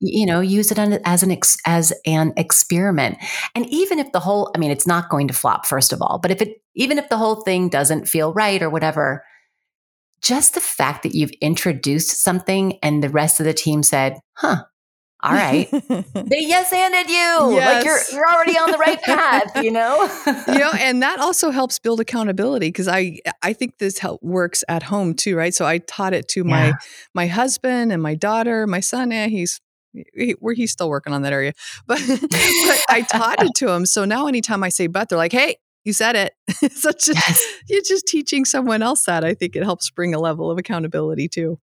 you 0.00 0.26
know 0.26 0.40
use 0.40 0.70
it 0.70 0.78
as 0.78 1.22
an 1.22 1.30
ex, 1.30 1.56
as 1.66 1.92
an 2.06 2.32
experiment. 2.36 3.16
And 3.54 3.66
even 3.66 3.98
if 3.98 4.12
the 4.12 4.20
whole 4.20 4.50
i 4.54 4.58
mean 4.58 4.70
it's 4.70 4.86
not 4.86 5.08
going 5.08 5.28
to 5.28 5.34
flop 5.34 5.66
first 5.66 5.92
of 5.92 6.02
all 6.02 6.18
but 6.18 6.30
if 6.30 6.42
it 6.42 6.60
even 6.74 6.98
if 6.98 7.08
the 7.08 7.16
whole 7.16 7.42
thing 7.42 7.68
doesn't 7.68 8.08
feel 8.08 8.32
right 8.32 8.62
or 8.62 8.70
whatever 8.70 9.24
just 10.20 10.54
the 10.54 10.60
fact 10.60 11.02
that 11.02 11.14
you've 11.14 11.32
introduced 11.40 12.22
something 12.22 12.78
and 12.82 13.02
the 13.02 13.10
rest 13.10 13.40
of 13.40 13.46
the 13.46 13.52
team 13.52 13.82
said 13.82 14.18
huh 14.34 14.64
all 15.24 15.32
right. 15.32 15.70
they 16.14 16.40
yes 16.40 16.70
anded 16.72 17.08
you. 17.08 17.14
Yes. 17.54 17.74
Like 17.74 17.84
you're 17.84 17.98
you're 18.12 18.28
already 18.30 18.58
on 18.58 18.70
the 18.70 18.78
right 18.78 19.00
path, 19.02 19.62
you 19.62 19.70
know? 19.70 20.02
you 20.48 20.58
know, 20.58 20.70
and 20.72 21.02
that 21.02 21.18
also 21.18 21.50
helps 21.50 21.78
build 21.78 21.98
accountability 22.00 22.68
because 22.68 22.88
I 22.88 23.20
I 23.42 23.54
think 23.54 23.78
this 23.78 23.98
help 23.98 24.22
works 24.22 24.62
at 24.68 24.82
home 24.82 25.14
too, 25.14 25.34
right? 25.34 25.54
So 25.54 25.64
I 25.64 25.78
taught 25.78 26.12
it 26.12 26.28
to 26.28 26.40
yeah. 26.40 26.50
my 26.50 26.72
my 27.14 27.26
husband 27.26 27.90
and 27.90 28.02
my 28.02 28.14
daughter, 28.14 28.66
my 28.66 28.80
son, 28.80 29.12
yeah, 29.12 29.26
he's 29.26 29.62
he, 29.92 30.32
where 30.40 30.54
he's 30.54 30.72
still 30.72 30.90
working 30.90 31.14
on 31.14 31.22
that 31.22 31.32
area. 31.32 31.54
But 31.86 32.02
but 32.06 32.84
I 32.90 33.06
taught 33.08 33.42
it 33.42 33.52
to 33.56 33.70
him. 33.70 33.86
So 33.86 34.04
now 34.04 34.26
anytime 34.26 34.62
I 34.62 34.68
say 34.68 34.88
but, 34.88 35.08
they're 35.08 35.18
like, 35.18 35.32
hey, 35.32 35.56
you 35.84 35.94
said 35.94 36.16
it. 36.16 36.34
so 36.72 36.90
just, 36.92 37.08
yes. 37.14 37.42
you're 37.68 37.82
just 37.86 38.06
teaching 38.06 38.44
someone 38.44 38.82
else 38.82 39.04
that. 39.04 39.24
I 39.24 39.32
think 39.34 39.56
it 39.56 39.62
helps 39.62 39.90
bring 39.90 40.14
a 40.14 40.18
level 40.18 40.50
of 40.50 40.58
accountability 40.58 41.28
too. 41.28 41.58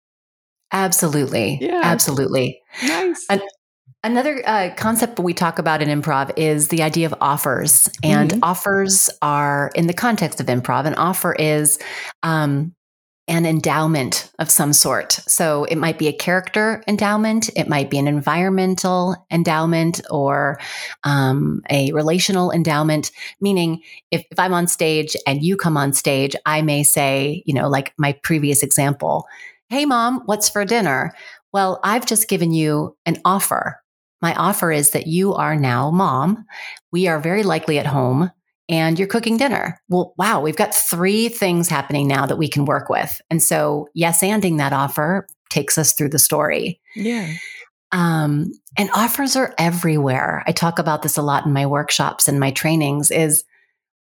Absolutely. 0.72 1.58
Yeah. 1.60 1.80
Absolutely. 1.82 2.60
Nice. 2.84 3.26
An- 3.30 3.42
another 4.04 4.42
uh, 4.46 4.70
concept 4.76 5.18
we 5.18 5.34
talk 5.34 5.58
about 5.58 5.82
in 5.82 5.88
improv 5.88 6.30
is 6.36 6.68
the 6.68 6.82
idea 6.82 7.06
of 7.06 7.14
offers. 7.20 7.88
And 8.02 8.30
mm-hmm. 8.30 8.44
offers 8.44 9.10
are, 9.22 9.70
in 9.74 9.86
the 9.86 9.94
context 9.94 10.40
of 10.40 10.46
improv, 10.46 10.86
an 10.86 10.94
offer 10.94 11.32
is 11.34 11.78
um, 12.22 12.74
an 13.28 13.44
endowment 13.44 14.32
of 14.38 14.50
some 14.50 14.72
sort. 14.72 15.12
So 15.12 15.64
it 15.64 15.76
might 15.76 15.98
be 15.98 16.08
a 16.08 16.12
character 16.12 16.82
endowment, 16.88 17.50
it 17.56 17.68
might 17.68 17.90
be 17.90 17.98
an 17.98 18.08
environmental 18.08 19.16
endowment, 19.30 20.00
or 20.10 20.58
um, 21.04 21.60
a 21.68 21.92
relational 21.92 22.50
endowment. 22.50 23.10
Meaning, 23.40 23.82
if, 24.10 24.24
if 24.30 24.38
I'm 24.38 24.54
on 24.54 24.66
stage 24.66 25.14
and 25.26 25.42
you 25.42 25.56
come 25.56 25.76
on 25.76 25.92
stage, 25.92 26.34
I 26.46 26.62
may 26.62 26.82
say, 26.82 27.42
you 27.44 27.52
know, 27.52 27.68
like 27.68 27.92
my 27.98 28.12
previous 28.22 28.62
example, 28.62 29.26
Hey, 29.70 29.84
mom, 29.84 30.22
what's 30.24 30.48
for 30.48 30.64
dinner? 30.64 31.12
Well, 31.52 31.78
I've 31.84 32.06
just 32.06 32.26
given 32.26 32.52
you 32.52 32.96
an 33.04 33.18
offer. 33.24 33.82
My 34.22 34.34
offer 34.34 34.72
is 34.72 34.90
that 34.90 35.06
you 35.06 35.34
are 35.34 35.56
now 35.56 35.90
mom. 35.90 36.46
We 36.90 37.06
are 37.06 37.20
very 37.20 37.42
likely 37.42 37.78
at 37.78 37.86
home 37.86 38.30
and 38.70 38.98
you're 38.98 39.08
cooking 39.08 39.36
dinner. 39.36 39.78
Well, 39.90 40.14
wow, 40.16 40.40
we've 40.40 40.56
got 40.56 40.74
three 40.74 41.28
things 41.28 41.68
happening 41.68 42.08
now 42.08 42.24
that 42.24 42.38
we 42.38 42.48
can 42.48 42.64
work 42.64 42.88
with. 42.88 43.20
And 43.28 43.42
so, 43.42 43.88
yes, 43.94 44.22
anding 44.22 44.56
that 44.56 44.72
offer 44.72 45.26
takes 45.50 45.76
us 45.76 45.92
through 45.92 46.10
the 46.10 46.18
story. 46.18 46.80
Yeah. 46.96 47.34
Um, 47.92 48.52
and 48.78 48.88
offers 48.94 49.36
are 49.36 49.54
everywhere. 49.58 50.44
I 50.46 50.52
talk 50.52 50.78
about 50.78 51.02
this 51.02 51.18
a 51.18 51.22
lot 51.22 51.44
in 51.44 51.52
my 51.52 51.66
workshops 51.66 52.26
and 52.26 52.40
my 52.40 52.52
trainings 52.52 53.10
is 53.10 53.44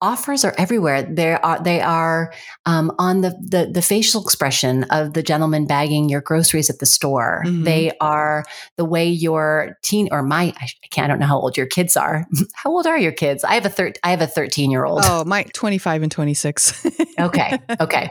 offers 0.02 0.44
are 0.44 0.54
everywhere. 0.58 1.04
They 1.04 1.34
are 1.34 1.62
they 1.62 1.82
are 1.82 2.34
um, 2.66 2.92
on 3.00 3.22
the, 3.22 3.30
the, 3.42 3.70
the 3.72 3.82
facial 3.82 4.22
expression 4.22 4.84
of 4.86 5.14
the 5.14 5.24
gentleman 5.24 5.68
bagging 5.68 6.10
your 6.10 6.22
groceries 6.22 6.70
at 6.70 6.80
the 6.80 6.86
store. 6.86 7.44
Mm-hmm. 7.46 7.64
They 7.64 7.92
are 8.02 8.46
the 8.78 8.86
way 8.86 9.08
your 9.08 9.78
teen 9.84 10.10
or 10.12 10.22
my 10.22 10.54
I 10.60 10.68
can't 10.92 11.06
I 11.06 11.08
don't 11.08 11.20
know 11.20 11.28
how 11.28 11.40
old 11.40 11.58
your 11.58 11.68
kids 11.68 11.96
are. 11.96 12.26
how 12.54 12.72
old 12.72 12.88
are 12.88 12.98
your 12.98 13.12
kids? 13.12 13.44
I 13.44 13.54
have 13.54 13.66
a 13.66 13.70
thir- 13.70 13.94
I 14.04 14.12
have 14.12 14.22
a 14.22 14.28
thirteen 14.28 14.72
year 14.72 14.86
old. 14.86 15.02
Oh, 15.04 15.24
my 15.24 15.44
twenty 15.54 15.78
five 15.78 16.04
and 16.04 16.12
twenty 16.12 16.34
six. 16.34 16.86
okay, 17.20 17.58
okay. 17.80 18.10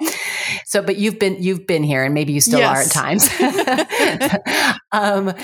So, 0.64 0.82
but 0.82 0.96
you've 0.96 1.18
been 1.18 1.42
you've 1.42 1.66
been 1.66 1.82
here, 1.82 2.04
and 2.04 2.14
maybe 2.14 2.32
you 2.32 2.40
still 2.40 2.60
yes. 2.60 2.76
are 2.76 2.82
at 2.82 2.90
times. 2.90 3.28
um, 4.94 5.34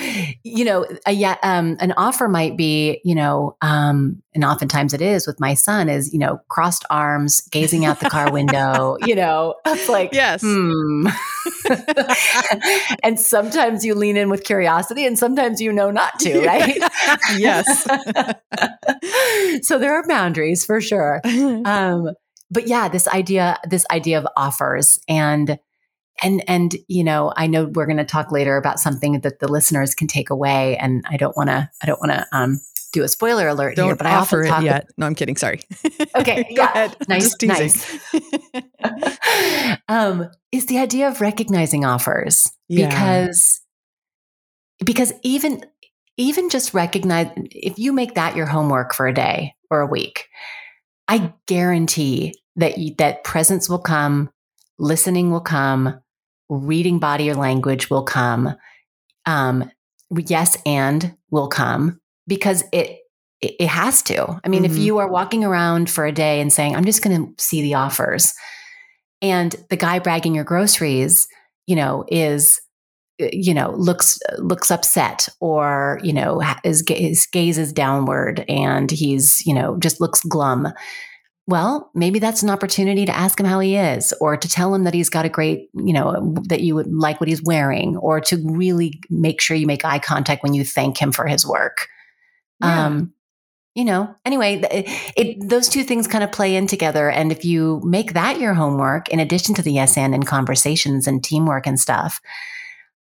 you 0.43 0.63
know, 0.63 0.87
a, 1.05 1.11
yeah, 1.11 1.35
um, 1.43 1.75
an 1.81 1.91
offer 1.97 2.29
might 2.29 2.55
be, 2.55 3.01
you 3.03 3.13
know, 3.13 3.57
um, 3.61 4.23
and 4.33 4.45
oftentimes 4.45 4.93
it 4.93 5.01
is 5.01 5.27
with 5.27 5.41
my 5.41 5.53
son 5.55 5.89
is, 5.89 6.13
you 6.13 6.19
know, 6.19 6.39
crossed 6.47 6.85
arms, 6.89 7.41
gazing 7.51 7.83
out 7.83 7.99
the 7.99 8.09
car 8.09 8.31
window, 8.31 8.97
you 9.01 9.13
know, 9.13 9.55
like, 9.89 10.13
yes. 10.13 10.41
Hmm. 10.41 11.07
and 13.03 13.19
sometimes 13.19 13.83
you 13.83 13.93
lean 13.93 14.15
in 14.15 14.29
with 14.29 14.45
curiosity 14.45 15.05
and 15.05 15.19
sometimes 15.19 15.59
you 15.59 15.73
know 15.73 15.91
not 15.91 16.17
to, 16.19 16.45
right? 16.45 16.77
yes. 17.37 17.83
so 19.67 19.77
there 19.77 19.93
are 19.93 20.07
boundaries 20.07 20.65
for 20.65 20.79
sure. 20.79 21.19
Um, 21.25 22.11
but 22.49 22.67
yeah, 22.67 22.87
this 22.87 23.05
idea, 23.09 23.59
this 23.69 23.85
idea 23.91 24.17
of 24.17 24.27
offers 24.37 24.97
and, 25.09 25.59
and 26.23 26.43
and 26.47 26.75
you 26.87 27.03
know 27.03 27.33
i 27.37 27.47
know 27.47 27.65
we're 27.65 27.85
going 27.85 27.97
to 27.97 28.05
talk 28.05 28.31
later 28.31 28.57
about 28.57 28.79
something 28.79 29.19
that 29.21 29.39
the 29.39 29.47
listeners 29.47 29.95
can 29.95 30.07
take 30.07 30.29
away 30.29 30.77
and 30.77 31.03
i 31.09 31.17
don't 31.17 31.35
want 31.37 31.49
to 31.49 31.69
i 31.81 31.85
don't 31.85 31.99
want 31.99 32.11
to 32.11 32.25
um 32.31 32.59
do 32.93 33.03
a 33.03 33.07
spoiler 33.07 33.47
alert 33.47 33.75
don't 33.75 33.87
here 33.87 33.95
but 33.95 34.05
i 34.05 34.11
offer 34.15 34.41
often 34.41 34.45
it 34.47 34.49
talk 34.49 34.63
yet. 34.63 34.87
No 34.97 35.05
i'm 35.05 35.15
kidding. 35.15 35.37
Sorry. 35.37 35.61
Okay. 36.15 36.43
Go 36.55 36.63
yeah. 36.63 36.71
ahead. 36.71 36.97
nice 37.07 37.33
nice. 37.41 37.99
Um 39.87 40.29
is 40.51 40.65
the 40.65 40.77
idea 40.77 41.07
of 41.07 41.21
recognizing 41.21 41.85
offers 41.85 42.51
Yeah. 42.67 42.89
because 42.89 43.61
because 44.83 45.13
even 45.23 45.63
even 46.17 46.49
just 46.49 46.73
recognize 46.73 47.27
if 47.51 47.79
you 47.79 47.93
make 47.93 48.15
that 48.15 48.35
your 48.35 48.45
homework 48.45 48.93
for 48.93 49.07
a 49.07 49.13
day 49.13 49.55
or 49.69 49.79
a 49.79 49.87
week 49.87 50.27
i 51.07 51.31
guarantee 51.47 52.33
that 52.57 52.77
you, 52.77 52.93
that 52.97 53.23
presence 53.23 53.69
will 53.69 53.79
come 53.79 54.29
listening 54.77 55.31
will 55.31 55.39
come 55.41 56.00
reading 56.57 56.99
body 56.99 57.29
or 57.29 57.35
language 57.35 57.89
will 57.89 58.03
come 58.03 58.55
um, 59.25 59.71
yes 60.27 60.57
and 60.65 61.15
will 61.29 61.47
come 61.47 61.99
because 62.27 62.63
it 62.71 62.97
it, 63.41 63.67
has 63.67 64.03
to 64.03 64.39
i 64.43 64.47
mean 64.49 64.65
if 64.65 64.73
Mhm. 64.73 64.83
you 64.83 64.97
are 64.99 65.07
walking 65.07 65.43
around 65.43 65.89
for 65.89 66.05
a 66.05 66.11
day 66.11 66.39
and 66.41 66.51
saying 66.53 66.75
i'm 66.75 66.85
just 66.85 67.01
going 67.01 67.35
to 67.35 67.43
see 67.43 67.61
the 67.61 67.73
offers 67.73 68.33
and 69.21 69.55
the 69.69 69.77
guy 69.77 69.97
bragging 69.99 70.35
your 70.35 70.43
groceries 70.43 71.27
you 71.65 71.75
know 71.75 72.03
is 72.09 72.59
uh, 73.21 73.27
you 73.31 73.53
know 73.53 73.71
looks 73.71 74.19
looks 74.37 74.69
upset 74.69 75.27
or 75.39 75.99
you 76.03 76.13
know 76.13 76.41
his, 76.63 76.83
his 76.87 77.25
gaze 77.31 77.57
is 77.57 77.73
downward 77.73 78.43
and 78.49 78.91
he's 78.91 79.41
you 79.45 79.53
know 79.55 79.77
just 79.79 79.99
looks 80.01 80.21
glum 80.25 80.67
well 81.51 81.91
maybe 81.93 82.17
that's 82.17 82.41
an 82.41 82.49
opportunity 82.49 83.05
to 83.05 83.15
ask 83.15 83.39
him 83.39 83.45
how 83.45 83.59
he 83.59 83.75
is 83.75 84.13
or 84.21 84.37
to 84.37 84.47
tell 84.47 84.73
him 84.73 84.85
that 84.85 84.93
he's 84.93 85.09
got 85.09 85.25
a 85.25 85.29
great 85.29 85.69
you 85.73 85.93
know 85.93 86.33
that 86.47 86.61
you 86.61 86.73
would 86.73 86.91
like 86.91 87.19
what 87.19 87.27
he's 87.27 87.43
wearing 87.43 87.97
or 87.97 88.19
to 88.21 88.37
really 88.49 88.99
make 89.09 89.41
sure 89.41 89.55
you 89.55 89.67
make 89.67 89.85
eye 89.85 89.99
contact 89.99 90.41
when 90.41 90.53
you 90.53 90.63
thank 90.65 90.97
him 90.97 91.11
for 91.11 91.27
his 91.27 91.45
work 91.45 91.87
Yeah. 92.61 92.87
um 92.87 93.13
you 93.75 93.85
know 93.85 94.15
anyway 94.25 94.61
it, 94.71 94.85
it 95.15 95.49
those 95.49 95.69
two 95.69 95.83
things 95.83 96.07
kind 96.07 96.23
of 96.23 96.31
play 96.31 96.55
in 96.55 96.67
together 96.67 97.09
and 97.11 97.31
if 97.31 97.45
you 97.45 97.81
make 97.83 98.13
that 98.13 98.39
your 98.39 98.53
homework 98.53 99.09
in 99.09 99.19
addition 99.19 99.53
to 99.55 99.61
the 99.61 99.73
yes 99.73 99.97
and 99.97 100.13
and 100.15 100.25
conversations 100.25 101.05
and 101.07 101.23
teamwork 101.23 101.67
and 101.67 101.79
stuff 101.79 102.21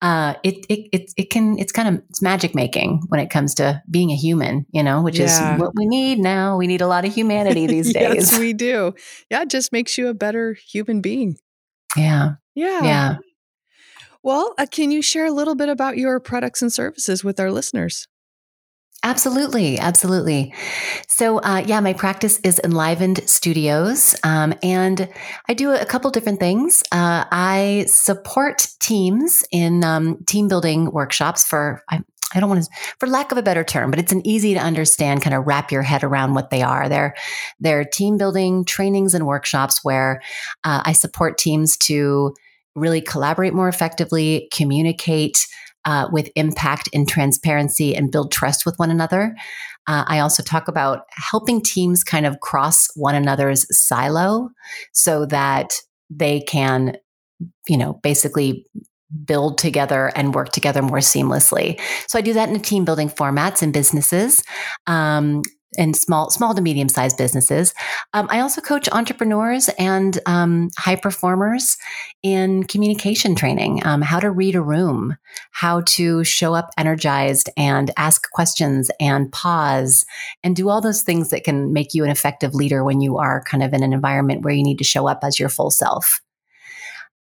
uh 0.04 0.34
it 0.44 0.56
it 0.68 0.88
it, 0.92 1.12
it 1.16 1.30
can 1.30 1.58
it's 1.58 1.72
kind 1.72 1.88
of 1.88 1.94
it's 2.10 2.20
magic 2.22 2.54
making 2.54 3.00
when 3.08 3.20
it 3.20 3.30
comes 3.30 3.54
to 3.54 3.82
being 3.90 4.10
a 4.10 4.16
human 4.16 4.66
you 4.70 4.82
know 4.82 5.00
which 5.02 5.18
Yeah. 5.18 5.54
is 5.54 5.60
what 5.60 5.72
we 5.74 5.86
need 5.86 6.18
now. 6.18 6.56
We 6.58 6.66
need 6.68 6.82
a 6.82 6.86
lot 6.86 7.04
of 7.06 7.14
humanity 7.14 7.66
these 7.74 7.92
days. 7.92 8.14
yes 8.14 8.38
we 8.38 8.52
do. 8.52 8.94
Yeah 9.30 9.42
it 9.42 9.50
just 9.50 9.72
makes 9.72 9.96
you 9.98 10.08
a 10.08 10.14
better 10.14 10.56
human 10.72 11.00
being. 11.00 11.36
Yeah. 11.96 12.34
Yeah. 12.54 12.82
Yeah. 12.84 13.16
Well 14.22 14.54
uh, 14.58 14.66
can 14.70 14.90
you 14.90 15.02
share 15.02 15.26
a 15.26 15.32
little 15.32 15.54
bit 15.54 15.68
about 15.68 15.96
your 15.96 16.20
products 16.20 16.62
and 16.62 16.72
services 16.72 17.24
with 17.24 17.40
our 17.40 17.50
listeners 17.50 18.06
Absolutely, 19.04 19.78
absolutely. 19.78 20.54
So, 21.08 21.38
uh, 21.40 21.62
yeah, 21.66 21.78
my 21.80 21.92
practice 21.92 22.40
is 22.42 22.58
Enlivened 22.64 23.28
Studios, 23.28 24.16
um, 24.24 24.54
and 24.62 25.10
I 25.46 25.52
do 25.52 25.72
a 25.72 25.84
couple 25.84 26.10
different 26.10 26.40
things. 26.40 26.82
Uh, 26.90 27.26
I 27.30 27.84
support 27.86 28.66
teams 28.80 29.44
in 29.52 29.84
um, 29.84 30.24
team 30.26 30.48
building 30.48 30.90
workshops 30.90 31.44
for. 31.44 31.82
I, 31.90 32.00
I 32.34 32.40
don't 32.40 32.48
want 32.48 32.64
to, 32.64 32.70
for 32.98 33.06
lack 33.06 33.30
of 33.30 33.38
a 33.38 33.42
better 33.42 33.62
term, 33.62 33.90
but 33.90 34.00
it's 34.00 34.10
an 34.10 34.26
easy 34.26 34.54
to 34.54 34.60
understand, 34.60 35.22
kind 35.22 35.36
of 35.36 35.46
wrap 35.46 35.70
your 35.70 35.82
head 35.82 36.02
around 36.02 36.34
what 36.34 36.50
they 36.50 36.62
are. 36.62 36.88
They're 36.88 37.14
they're 37.60 37.84
team 37.84 38.16
building 38.16 38.64
trainings 38.64 39.12
and 39.14 39.26
workshops 39.26 39.84
where 39.84 40.22
uh, 40.64 40.82
I 40.84 40.94
support 40.94 41.36
teams 41.36 41.76
to 41.78 42.34
really 42.74 43.02
collaborate 43.02 43.54
more 43.54 43.68
effectively, 43.68 44.48
communicate 44.52 45.46
uh, 45.84 46.08
with 46.12 46.30
impact 46.36 46.88
and 46.92 47.08
transparency 47.08 47.94
and 47.94 48.10
build 48.10 48.32
trust 48.32 48.64
with 48.64 48.78
one 48.78 48.90
another. 48.90 49.34
Uh, 49.86 50.04
I 50.06 50.20
also 50.20 50.42
talk 50.42 50.68
about 50.68 51.02
helping 51.10 51.60
teams 51.60 52.02
kind 52.02 52.26
of 52.26 52.40
cross 52.40 52.88
one 52.94 53.14
another's 53.14 53.66
silo 53.76 54.50
so 54.92 55.26
that 55.26 55.72
they 56.10 56.40
can, 56.40 56.96
you 57.68 57.76
know, 57.76 57.94
basically 58.02 58.66
build 59.24 59.58
together 59.58 60.10
and 60.16 60.34
work 60.34 60.50
together 60.50 60.82
more 60.82 60.98
seamlessly. 60.98 61.80
So 62.08 62.18
I 62.18 62.22
do 62.22 62.32
that 62.32 62.48
in 62.48 62.56
a 62.56 62.60
team 62.60 62.84
building 62.84 63.08
formats 63.08 63.62
in 63.62 63.70
businesses. 63.70 64.42
Um, 64.86 65.42
and 65.78 65.96
small, 65.96 66.30
small 66.30 66.54
to 66.54 66.62
medium 66.62 66.88
sized 66.88 67.16
businesses. 67.16 67.74
Um, 68.12 68.26
I 68.30 68.40
also 68.40 68.60
coach 68.60 68.88
entrepreneurs 68.92 69.68
and 69.78 70.18
um, 70.26 70.70
high 70.76 70.96
performers 70.96 71.76
in 72.22 72.64
communication 72.64 73.34
training, 73.34 73.84
um, 73.84 74.02
how 74.02 74.20
to 74.20 74.30
read 74.30 74.54
a 74.54 74.62
room, 74.62 75.16
how 75.52 75.82
to 75.82 76.24
show 76.24 76.54
up 76.54 76.70
energized 76.78 77.50
and 77.56 77.90
ask 77.96 78.30
questions 78.30 78.90
and 79.00 79.30
pause 79.32 80.04
and 80.42 80.56
do 80.56 80.68
all 80.68 80.80
those 80.80 81.02
things 81.02 81.30
that 81.30 81.44
can 81.44 81.72
make 81.72 81.94
you 81.94 82.04
an 82.04 82.10
effective 82.10 82.54
leader 82.54 82.84
when 82.84 83.00
you 83.00 83.18
are 83.18 83.42
kind 83.42 83.62
of 83.62 83.72
in 83.72 83.82
an 83.82 83.92
environment 83.92 84.42
where 84.42 84.54
you 84.54 84.62
need 84.62 84.78
to 84.78 84.84
show 84.84 85.06
up 85.06 85.20
as 85.22 85.38
your 85.38 85.48
full 85.48 85.70
self. 85.70 86.20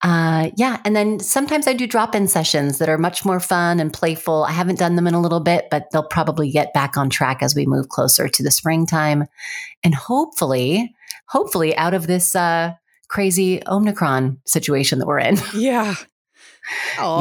Uh, 0.03 0.51
yeah. 0.57 0.81
And 0.83 0.95
then 0.95 1.19
sometimes 1.19 1.65
I 1.65 1.73
do 1.73 1.87
drop 1.87 2.13
in 2.13 2.27
sessions 2.27 2.77
that 2.79 2.89
are 2.89 2.97
much 2.97 3.23
more 3.23 3.39
fun 3.39 3.79
and 3.79 3.91
playful. 3.91 4.43
I 4.43 4.51
haven't 4.51 4.77
done 4.77 4.97
them 4.97 5.07
in 5.07 5.13
a 5.13 5.21
little 5.21 5.39
bit, 5.39 5.67
but 5.71 5.87
they'll 5.91 6.07
probably 6.07 6.51
get 6.51 6.73
back 6.73 6.97
on 6.97 7.09
track 7.09 7.41
as 7.41 7.55
we 7.55 7.65
move 7.65 7.87
closer 7.87 8.27
to 8.27 8.43
the 8.43 8.51
springtime. 8.51 9.25
And 9.83 9.95
hopefully, 9.95 10.93
hopefully 11.27 11.75
out 11.77 11.93
of 11.93 12.07
this, 12.07 12.35
uh, 12.35 12.73
crazy 13.07 13.61
Omicron 13.67 14.41
situation 14.45 14.99
that 14.99 15.05
we're 15.05 15.19
in. 15.19 15.37
yeah 15.55 15.95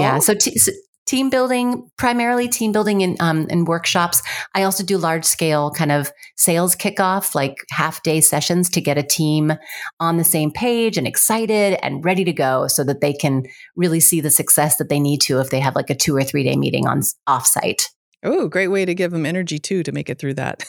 Yeah. 0.01 0.18
So, 0.18 0.35
t- 0.35 0.57
so 0.57 0.73
team 1.07 1.31
building, 1.31 1.88
primarily 1.99 2.49
team 2.49 2.73
building 2.73 3.01
in 3.01 3.17
um, 3.21 3.47
in 3.51 3.65
workshops. 3.65 4.23
I 4.55 4.62
also 4.62 4.85
do 4.85 4.99
large 4.99 5.25
scale 5.25 5.71
kind 5.71 5.93
of 5.93 6.11
sales 6.37 6.75
kickoff, 6.77 7.35
like 7.35 7.57
half 7.71 8.03
day 8.03 8.21
sessions 8.21 8.71
to 8.71 8.81
get 8.81 8.99
a 8.99 9.03
team 9.03 9.53
on 10.01 10.17
the 10.17 10.25
same 10.25 10.51
page 10.51 10.97
and 10.97 11.07
excited 11.07 11.79
and 11.83 12.05
ready 12.05 12.25
to 12.25 12.33
go, 12.33 12.67
so 12.69 12.85
that 12.85 13.01
they 13.01 13.12
can 13.12 13.43
really 13.77 14.01
see 14.01 14.21
the 14.21 14.31
success 14.31 14.77
that 14.77 14.88
they 14.88 15.01
need 15.01 15.21
to 15.23 15.41
if 15.41 15.51
they 15.51 15.61
have 15.61 15.75
like 15.75 15.91
a 15.91 15.95
two 15.95 16.15
or 16.17 16.23
three 16.23 16.45
day 16.45 16.57
meeting 16.57 16.87
on 16.87 17.01
offsite. 17.29 17.83
oh 18.25 18.47
great 18.49 18.69
way 18.69 18.85
to 18.85 18.95
give 18.95 19.11
them 19.11 19.27
energy 19.27 19.59
too 19.59 19.83
to 19.83 19.91
make 19.91 20.09
it 20.09 20.19
through 20.21 20.35
that 20.35 20.62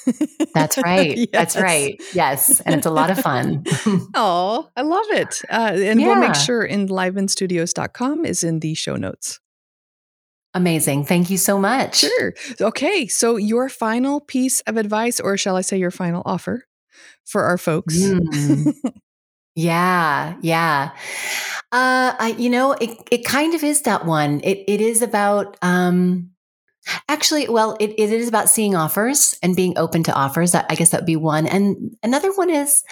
That's 0.56 0.78
right. 0.80 1.30
That's 1.34 1.56
right. 1.56 2.02
Yes, 2.14 2.60
and 2.62 2.74
it's 2.76 2.86
a 2.88 2.92
lot 2.92 3.10
of 3.12 3.20
fun. 3.20 3.64
Oh, 4.16 4.70
I 4.76 4.82
love 4.82 5.06
it. 5.10 5.42
Uh, 5.50 5.74
and 5.76 6.00
we'll 6.00 6.16
make 6.16 6.30
Yeah. 6.36 6.42
sure 6.48 6.68
enlivenedstudios.com 6.68 8.26
is 8.26 8.44
in 8.44 8.60
the 8.60 8.74
show 8.76 8.96
notes. 8.96 9.40
Amazing. 10.54 11.06
Thank 11.06 11.30
you 11.30 11.38
so 11.38 11.58
much. 11.58 11.98
Sure. 11.98 12.34
Okay. 12.62 13.08
So, 13.08 13.38
your 13.38 13.70
final 13.70 14.20
piece 14.22 14.62
of 14.62 14.78
advice, 14.78 15.20
or 15.20 15.38
shall 15.38 15.56
I 15.56 15.62
say 15.62 15.78
your 15.78 15.92
final 15.92 16.22
offer 16.26 16.66
for 17.26 17.44
our 17.44 17.58
folks? 17.58 17.98
Mm. 17.98 18.74
Yeah, 19.56 20.36
yeah. 20.42 20.92
Uh, 21.72 22.14
I, 22.18 22.36
you 22.40 22.50
know, 22.50 22.72
it, 22.74 22.98
it 23.12 23.26
kind 23.26 23.54
of 23.54 23.64
is 23.64 23.84
that 23.84 24.06
one. 24.06 24.42
It, 24.44 24.64
it 24.68 24.82
is 24.82 25.02
about, 25.02 25.58
um, 25.62 26.32
actually, 27.08 27.48
well, 27.50 27.78
it, 27.80 27.92
it 27.98 28.12
is 28.12 28.28
about 28.28 28.50
seeing 28.50 28.76
offers 28.76 29.38
and 29.44 29.56
being 29.56 29.78
open 29.78 30.04
to 30.04 30.14
offers. 30.14 30.56
I, 30.56 30.66
I 30.70 30.76
guess 30.76 30.90
that 30.90 31.02
would 31.02 31.06
be 31.06 31.16
one. 31.16 31.46
And 31.46 31.96
another 32.02 32.32
one 32.34 32.50
is, 32.50 32.84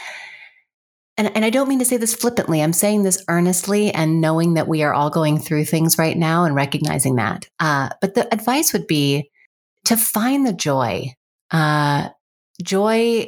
and, 1.21 1.35
and 1.35 1.45
I 1.45 1.51
don't 1.51 1.69
mean 1.69 1.77
to 1.77 1.85
say 1.85 1.97
this 1.97 2.15
flippantly. 2.15 2.63
I'm 2.63 2.73
saying 2.73 3.03
this 3.03 3.23
earnestly 3.27 3.91
and 3.91 4.21
knowing 4.21 4.55
that 4.55 4.67
we 4.67 4.81
are 4.81 4.91
all 4.91 5.11
going 5.11 5.37
through 5.37 5.65
things 5.65 5.99
right 5.99 6.17
now 6.17 6.45
and 6.45 6.55
recognizing 6.55 7.17
that. 7.17 7.47
Uh, 7.59 7.89
but 8.01 8.15
the 8.15 8.33
advice 8.33 8.73
would 8.73 8.87
be 8.87 9.29
to 9.85 9.95
find 9.95 10.47
the 10.47 10.53
joy. 10.53 11.13
Uh, 11.51 12.09
joy 12.63 13.27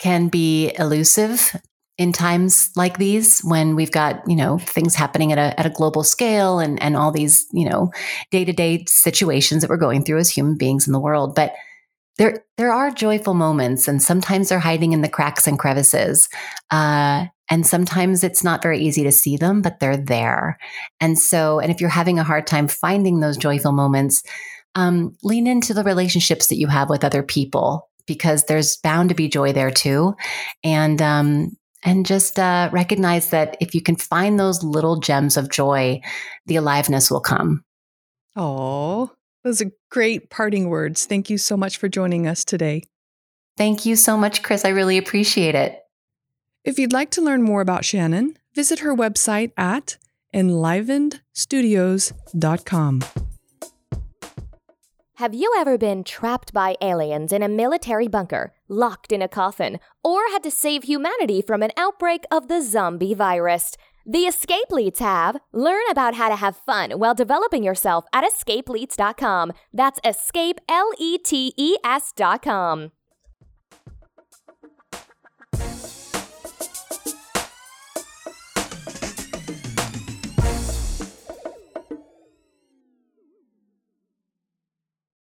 can 0.00 0.26
be 0.26 0.72
elusive 0.80 1.54
in 1.96 2.12
times 2.12 2.70
like 2.74 2.98
these 2.98 3.40
when 3.44 3.76
we've 3.76 3.92
got 3.92 4.20
you 4.28 4.34
know 4.34 4.58
things 4.58 4.96
happening 4.96 5.30
at 5.30 5.38
a, 5.38 5.58
at 5.60 5.66
a 5.66 5.70
global 5.70 6.02
scale 6.02 6.58
and 6.58 6.82
and 6.82 6.96
all 6.96 7.12
these 7.12 7.46
you 7.52 7.68
know 7.68 7.92
day-to-day 8.32 8.84
situations 8.88 9.62
that 9.62 9.70
we're 9.70 9.76
going 9.76 10.02
through 10.02 10.18
as 10.18 10.30
human 10.30 10.56
beings 10.56 10.86
in 10.86 10.92
the 10.92 11.00
world 11.00 11.34
but 11.34 11.52
there 12.18 12.44
there 12.56 12.72
are 12.72 12.90
joyful 12.90 13.34
moments 13.34 13.88
and 13.88 14.02
sometimes 14.02 14.48
they're 14.48 14.58
hiding 14.58 14.92
in 14.92 15.02
the 15.02 15.08
cracks 15.08 15.46
and 15.46 15.58
crevices 15.58 16.28
uh, 16.70 17.26
And 17.50 17.66
sometimes 17.66 18.22
it's 18.22 18.44
not 18.44 18.62
very 18.62 18.78
easy 18.78 19.02
to 19.04 19.12
see 19.12 19.36
them, 19.36 19.62
but 19.62 19.80
they're 19.80 19.96
there. 19.96 20.58
And 21.00 21.18
so, 21.18 21.60
and 21.60 21.70
if 21.70 21.80
you're 21.80 21.90
having 21.90 22.18
a 22.18 22.24
hard 22.24 22.46
time 22.46 22.68
finding 22.68 23.20
those 23.20 23.36
joyful 23.36 23.72
moments, 23.72 24.22
um, 24.74 25.16
lean 25.22 25.46
into 25.46 25.72
the 25.74 25.84
relationships 25.84 26.48
that 26.48 26.58
you 26.58 26.66
have 26.66 26.90
with 26.90 27.04
other 27.04 27.22
people 27.22 27.88
because 28.06 28.44
there's 28.44 28.76
bound 28.78 29.08
to 29.08 29.14
be 29.14 29.28
joy 29.28 29.52
there 29.52 29.70
too. 29.70 30.14
And, 30.62 31.00
um, 31.00 31.56
and 31.84 32.04
just 32.04 32.38
uh, 32.38 32.68
recognize 32.72 33.30
that 33.30 33.56
if 33.60 33.74
you 33.74 33.80
can 33.80 33.96
find 33.96 34.38
those 34.38 34.62
little 34.62 35.00
gems 35.00 35.36
of 35.36 35.50
joy, 35.50 36.00
the 36.46 36.56
aliveness 36.56 37.10
will 37.10 37.20
come. 37.20 37.64
Oh, 38.36 39.10
those 39.44 39.62
are 39.62 39.70
great 39.90 40.30
parting 40.30 40.68
words. 40.68 41.06
Thank 41.06 41.30
you 41.30 41.38
so 41.38 41.56
much 41.56 41.76
for 41.76 41.88
joining 41.88 42.26
us 42.26 42.44
today. 42.44 42.82
Thank 43.56 43.86
you 43.86 43.96
so 43.96 44.16
much, 44.16 44.42
Chris. 44.42 44.64
I 44.64 44.68
really 44.68 44.98
appreciate 44.98 45.54
it. 45.54 45.78
If 46.64 46.78
you'd 46.78 46.92
like 46.92 47.10
to 47.12 47.22
learn 47.22 47.42
more 47.42 47.60
about 47.60 47.84
Shannon, 47.84 48.36
visit 48.54 48.80
her 48.80 48.94
website 48.94 49.52
at 49.56 49.96
enlivenedstudios.com. 50.34 53.04
Have 55.14 55.34
you 55.34 55.52
ever 55.58 55.76
been 55.76 56.04
trapped 56.04 56.52
by 56.52 56.76
aliens 56.80 57.32
in 57.32 57.42
a 57.42 57.48
military 57.48 58.06
bunker, 58.06 58.54
locked 58.68 59.10
in 59.10 59.20
a 59.20 59.26
coffin, 59.26 59.80
or 60.04 60.20
had 60.30 60.44
to 60.44 60.50
save 60.52 60.84
humanity 60.84 61.42
from 61.42 61.60
an 61.60 61.72
outbreak 61.76 62.22
of 62.30 62.46
the 62.46 62.62
zombie 62.62 63.14
virus? 63.14 63.76
The 64.10 64.20
Escape 64.20 64.70
Leets 64.70 65.00
have. 65.00 65.36
Learn 65.52 65.82
about 65.90 66.14
how 66.14 66.30
to 66.30 66.36
have 66.36 66.56
fun 66.56 66.92
while 66.92 67.14
developing 67.14 67.62
yourself 67.62 68.06
at 68.10 68.24
escapeleets.com. 68.24 69.52
That's 69.70 70.00
escape, 70.02 70.62
L 70.66 70.90
E 70.98 71.18
T 71.18 71.52
E 71.58 71.76
S.com. 71.84 72.92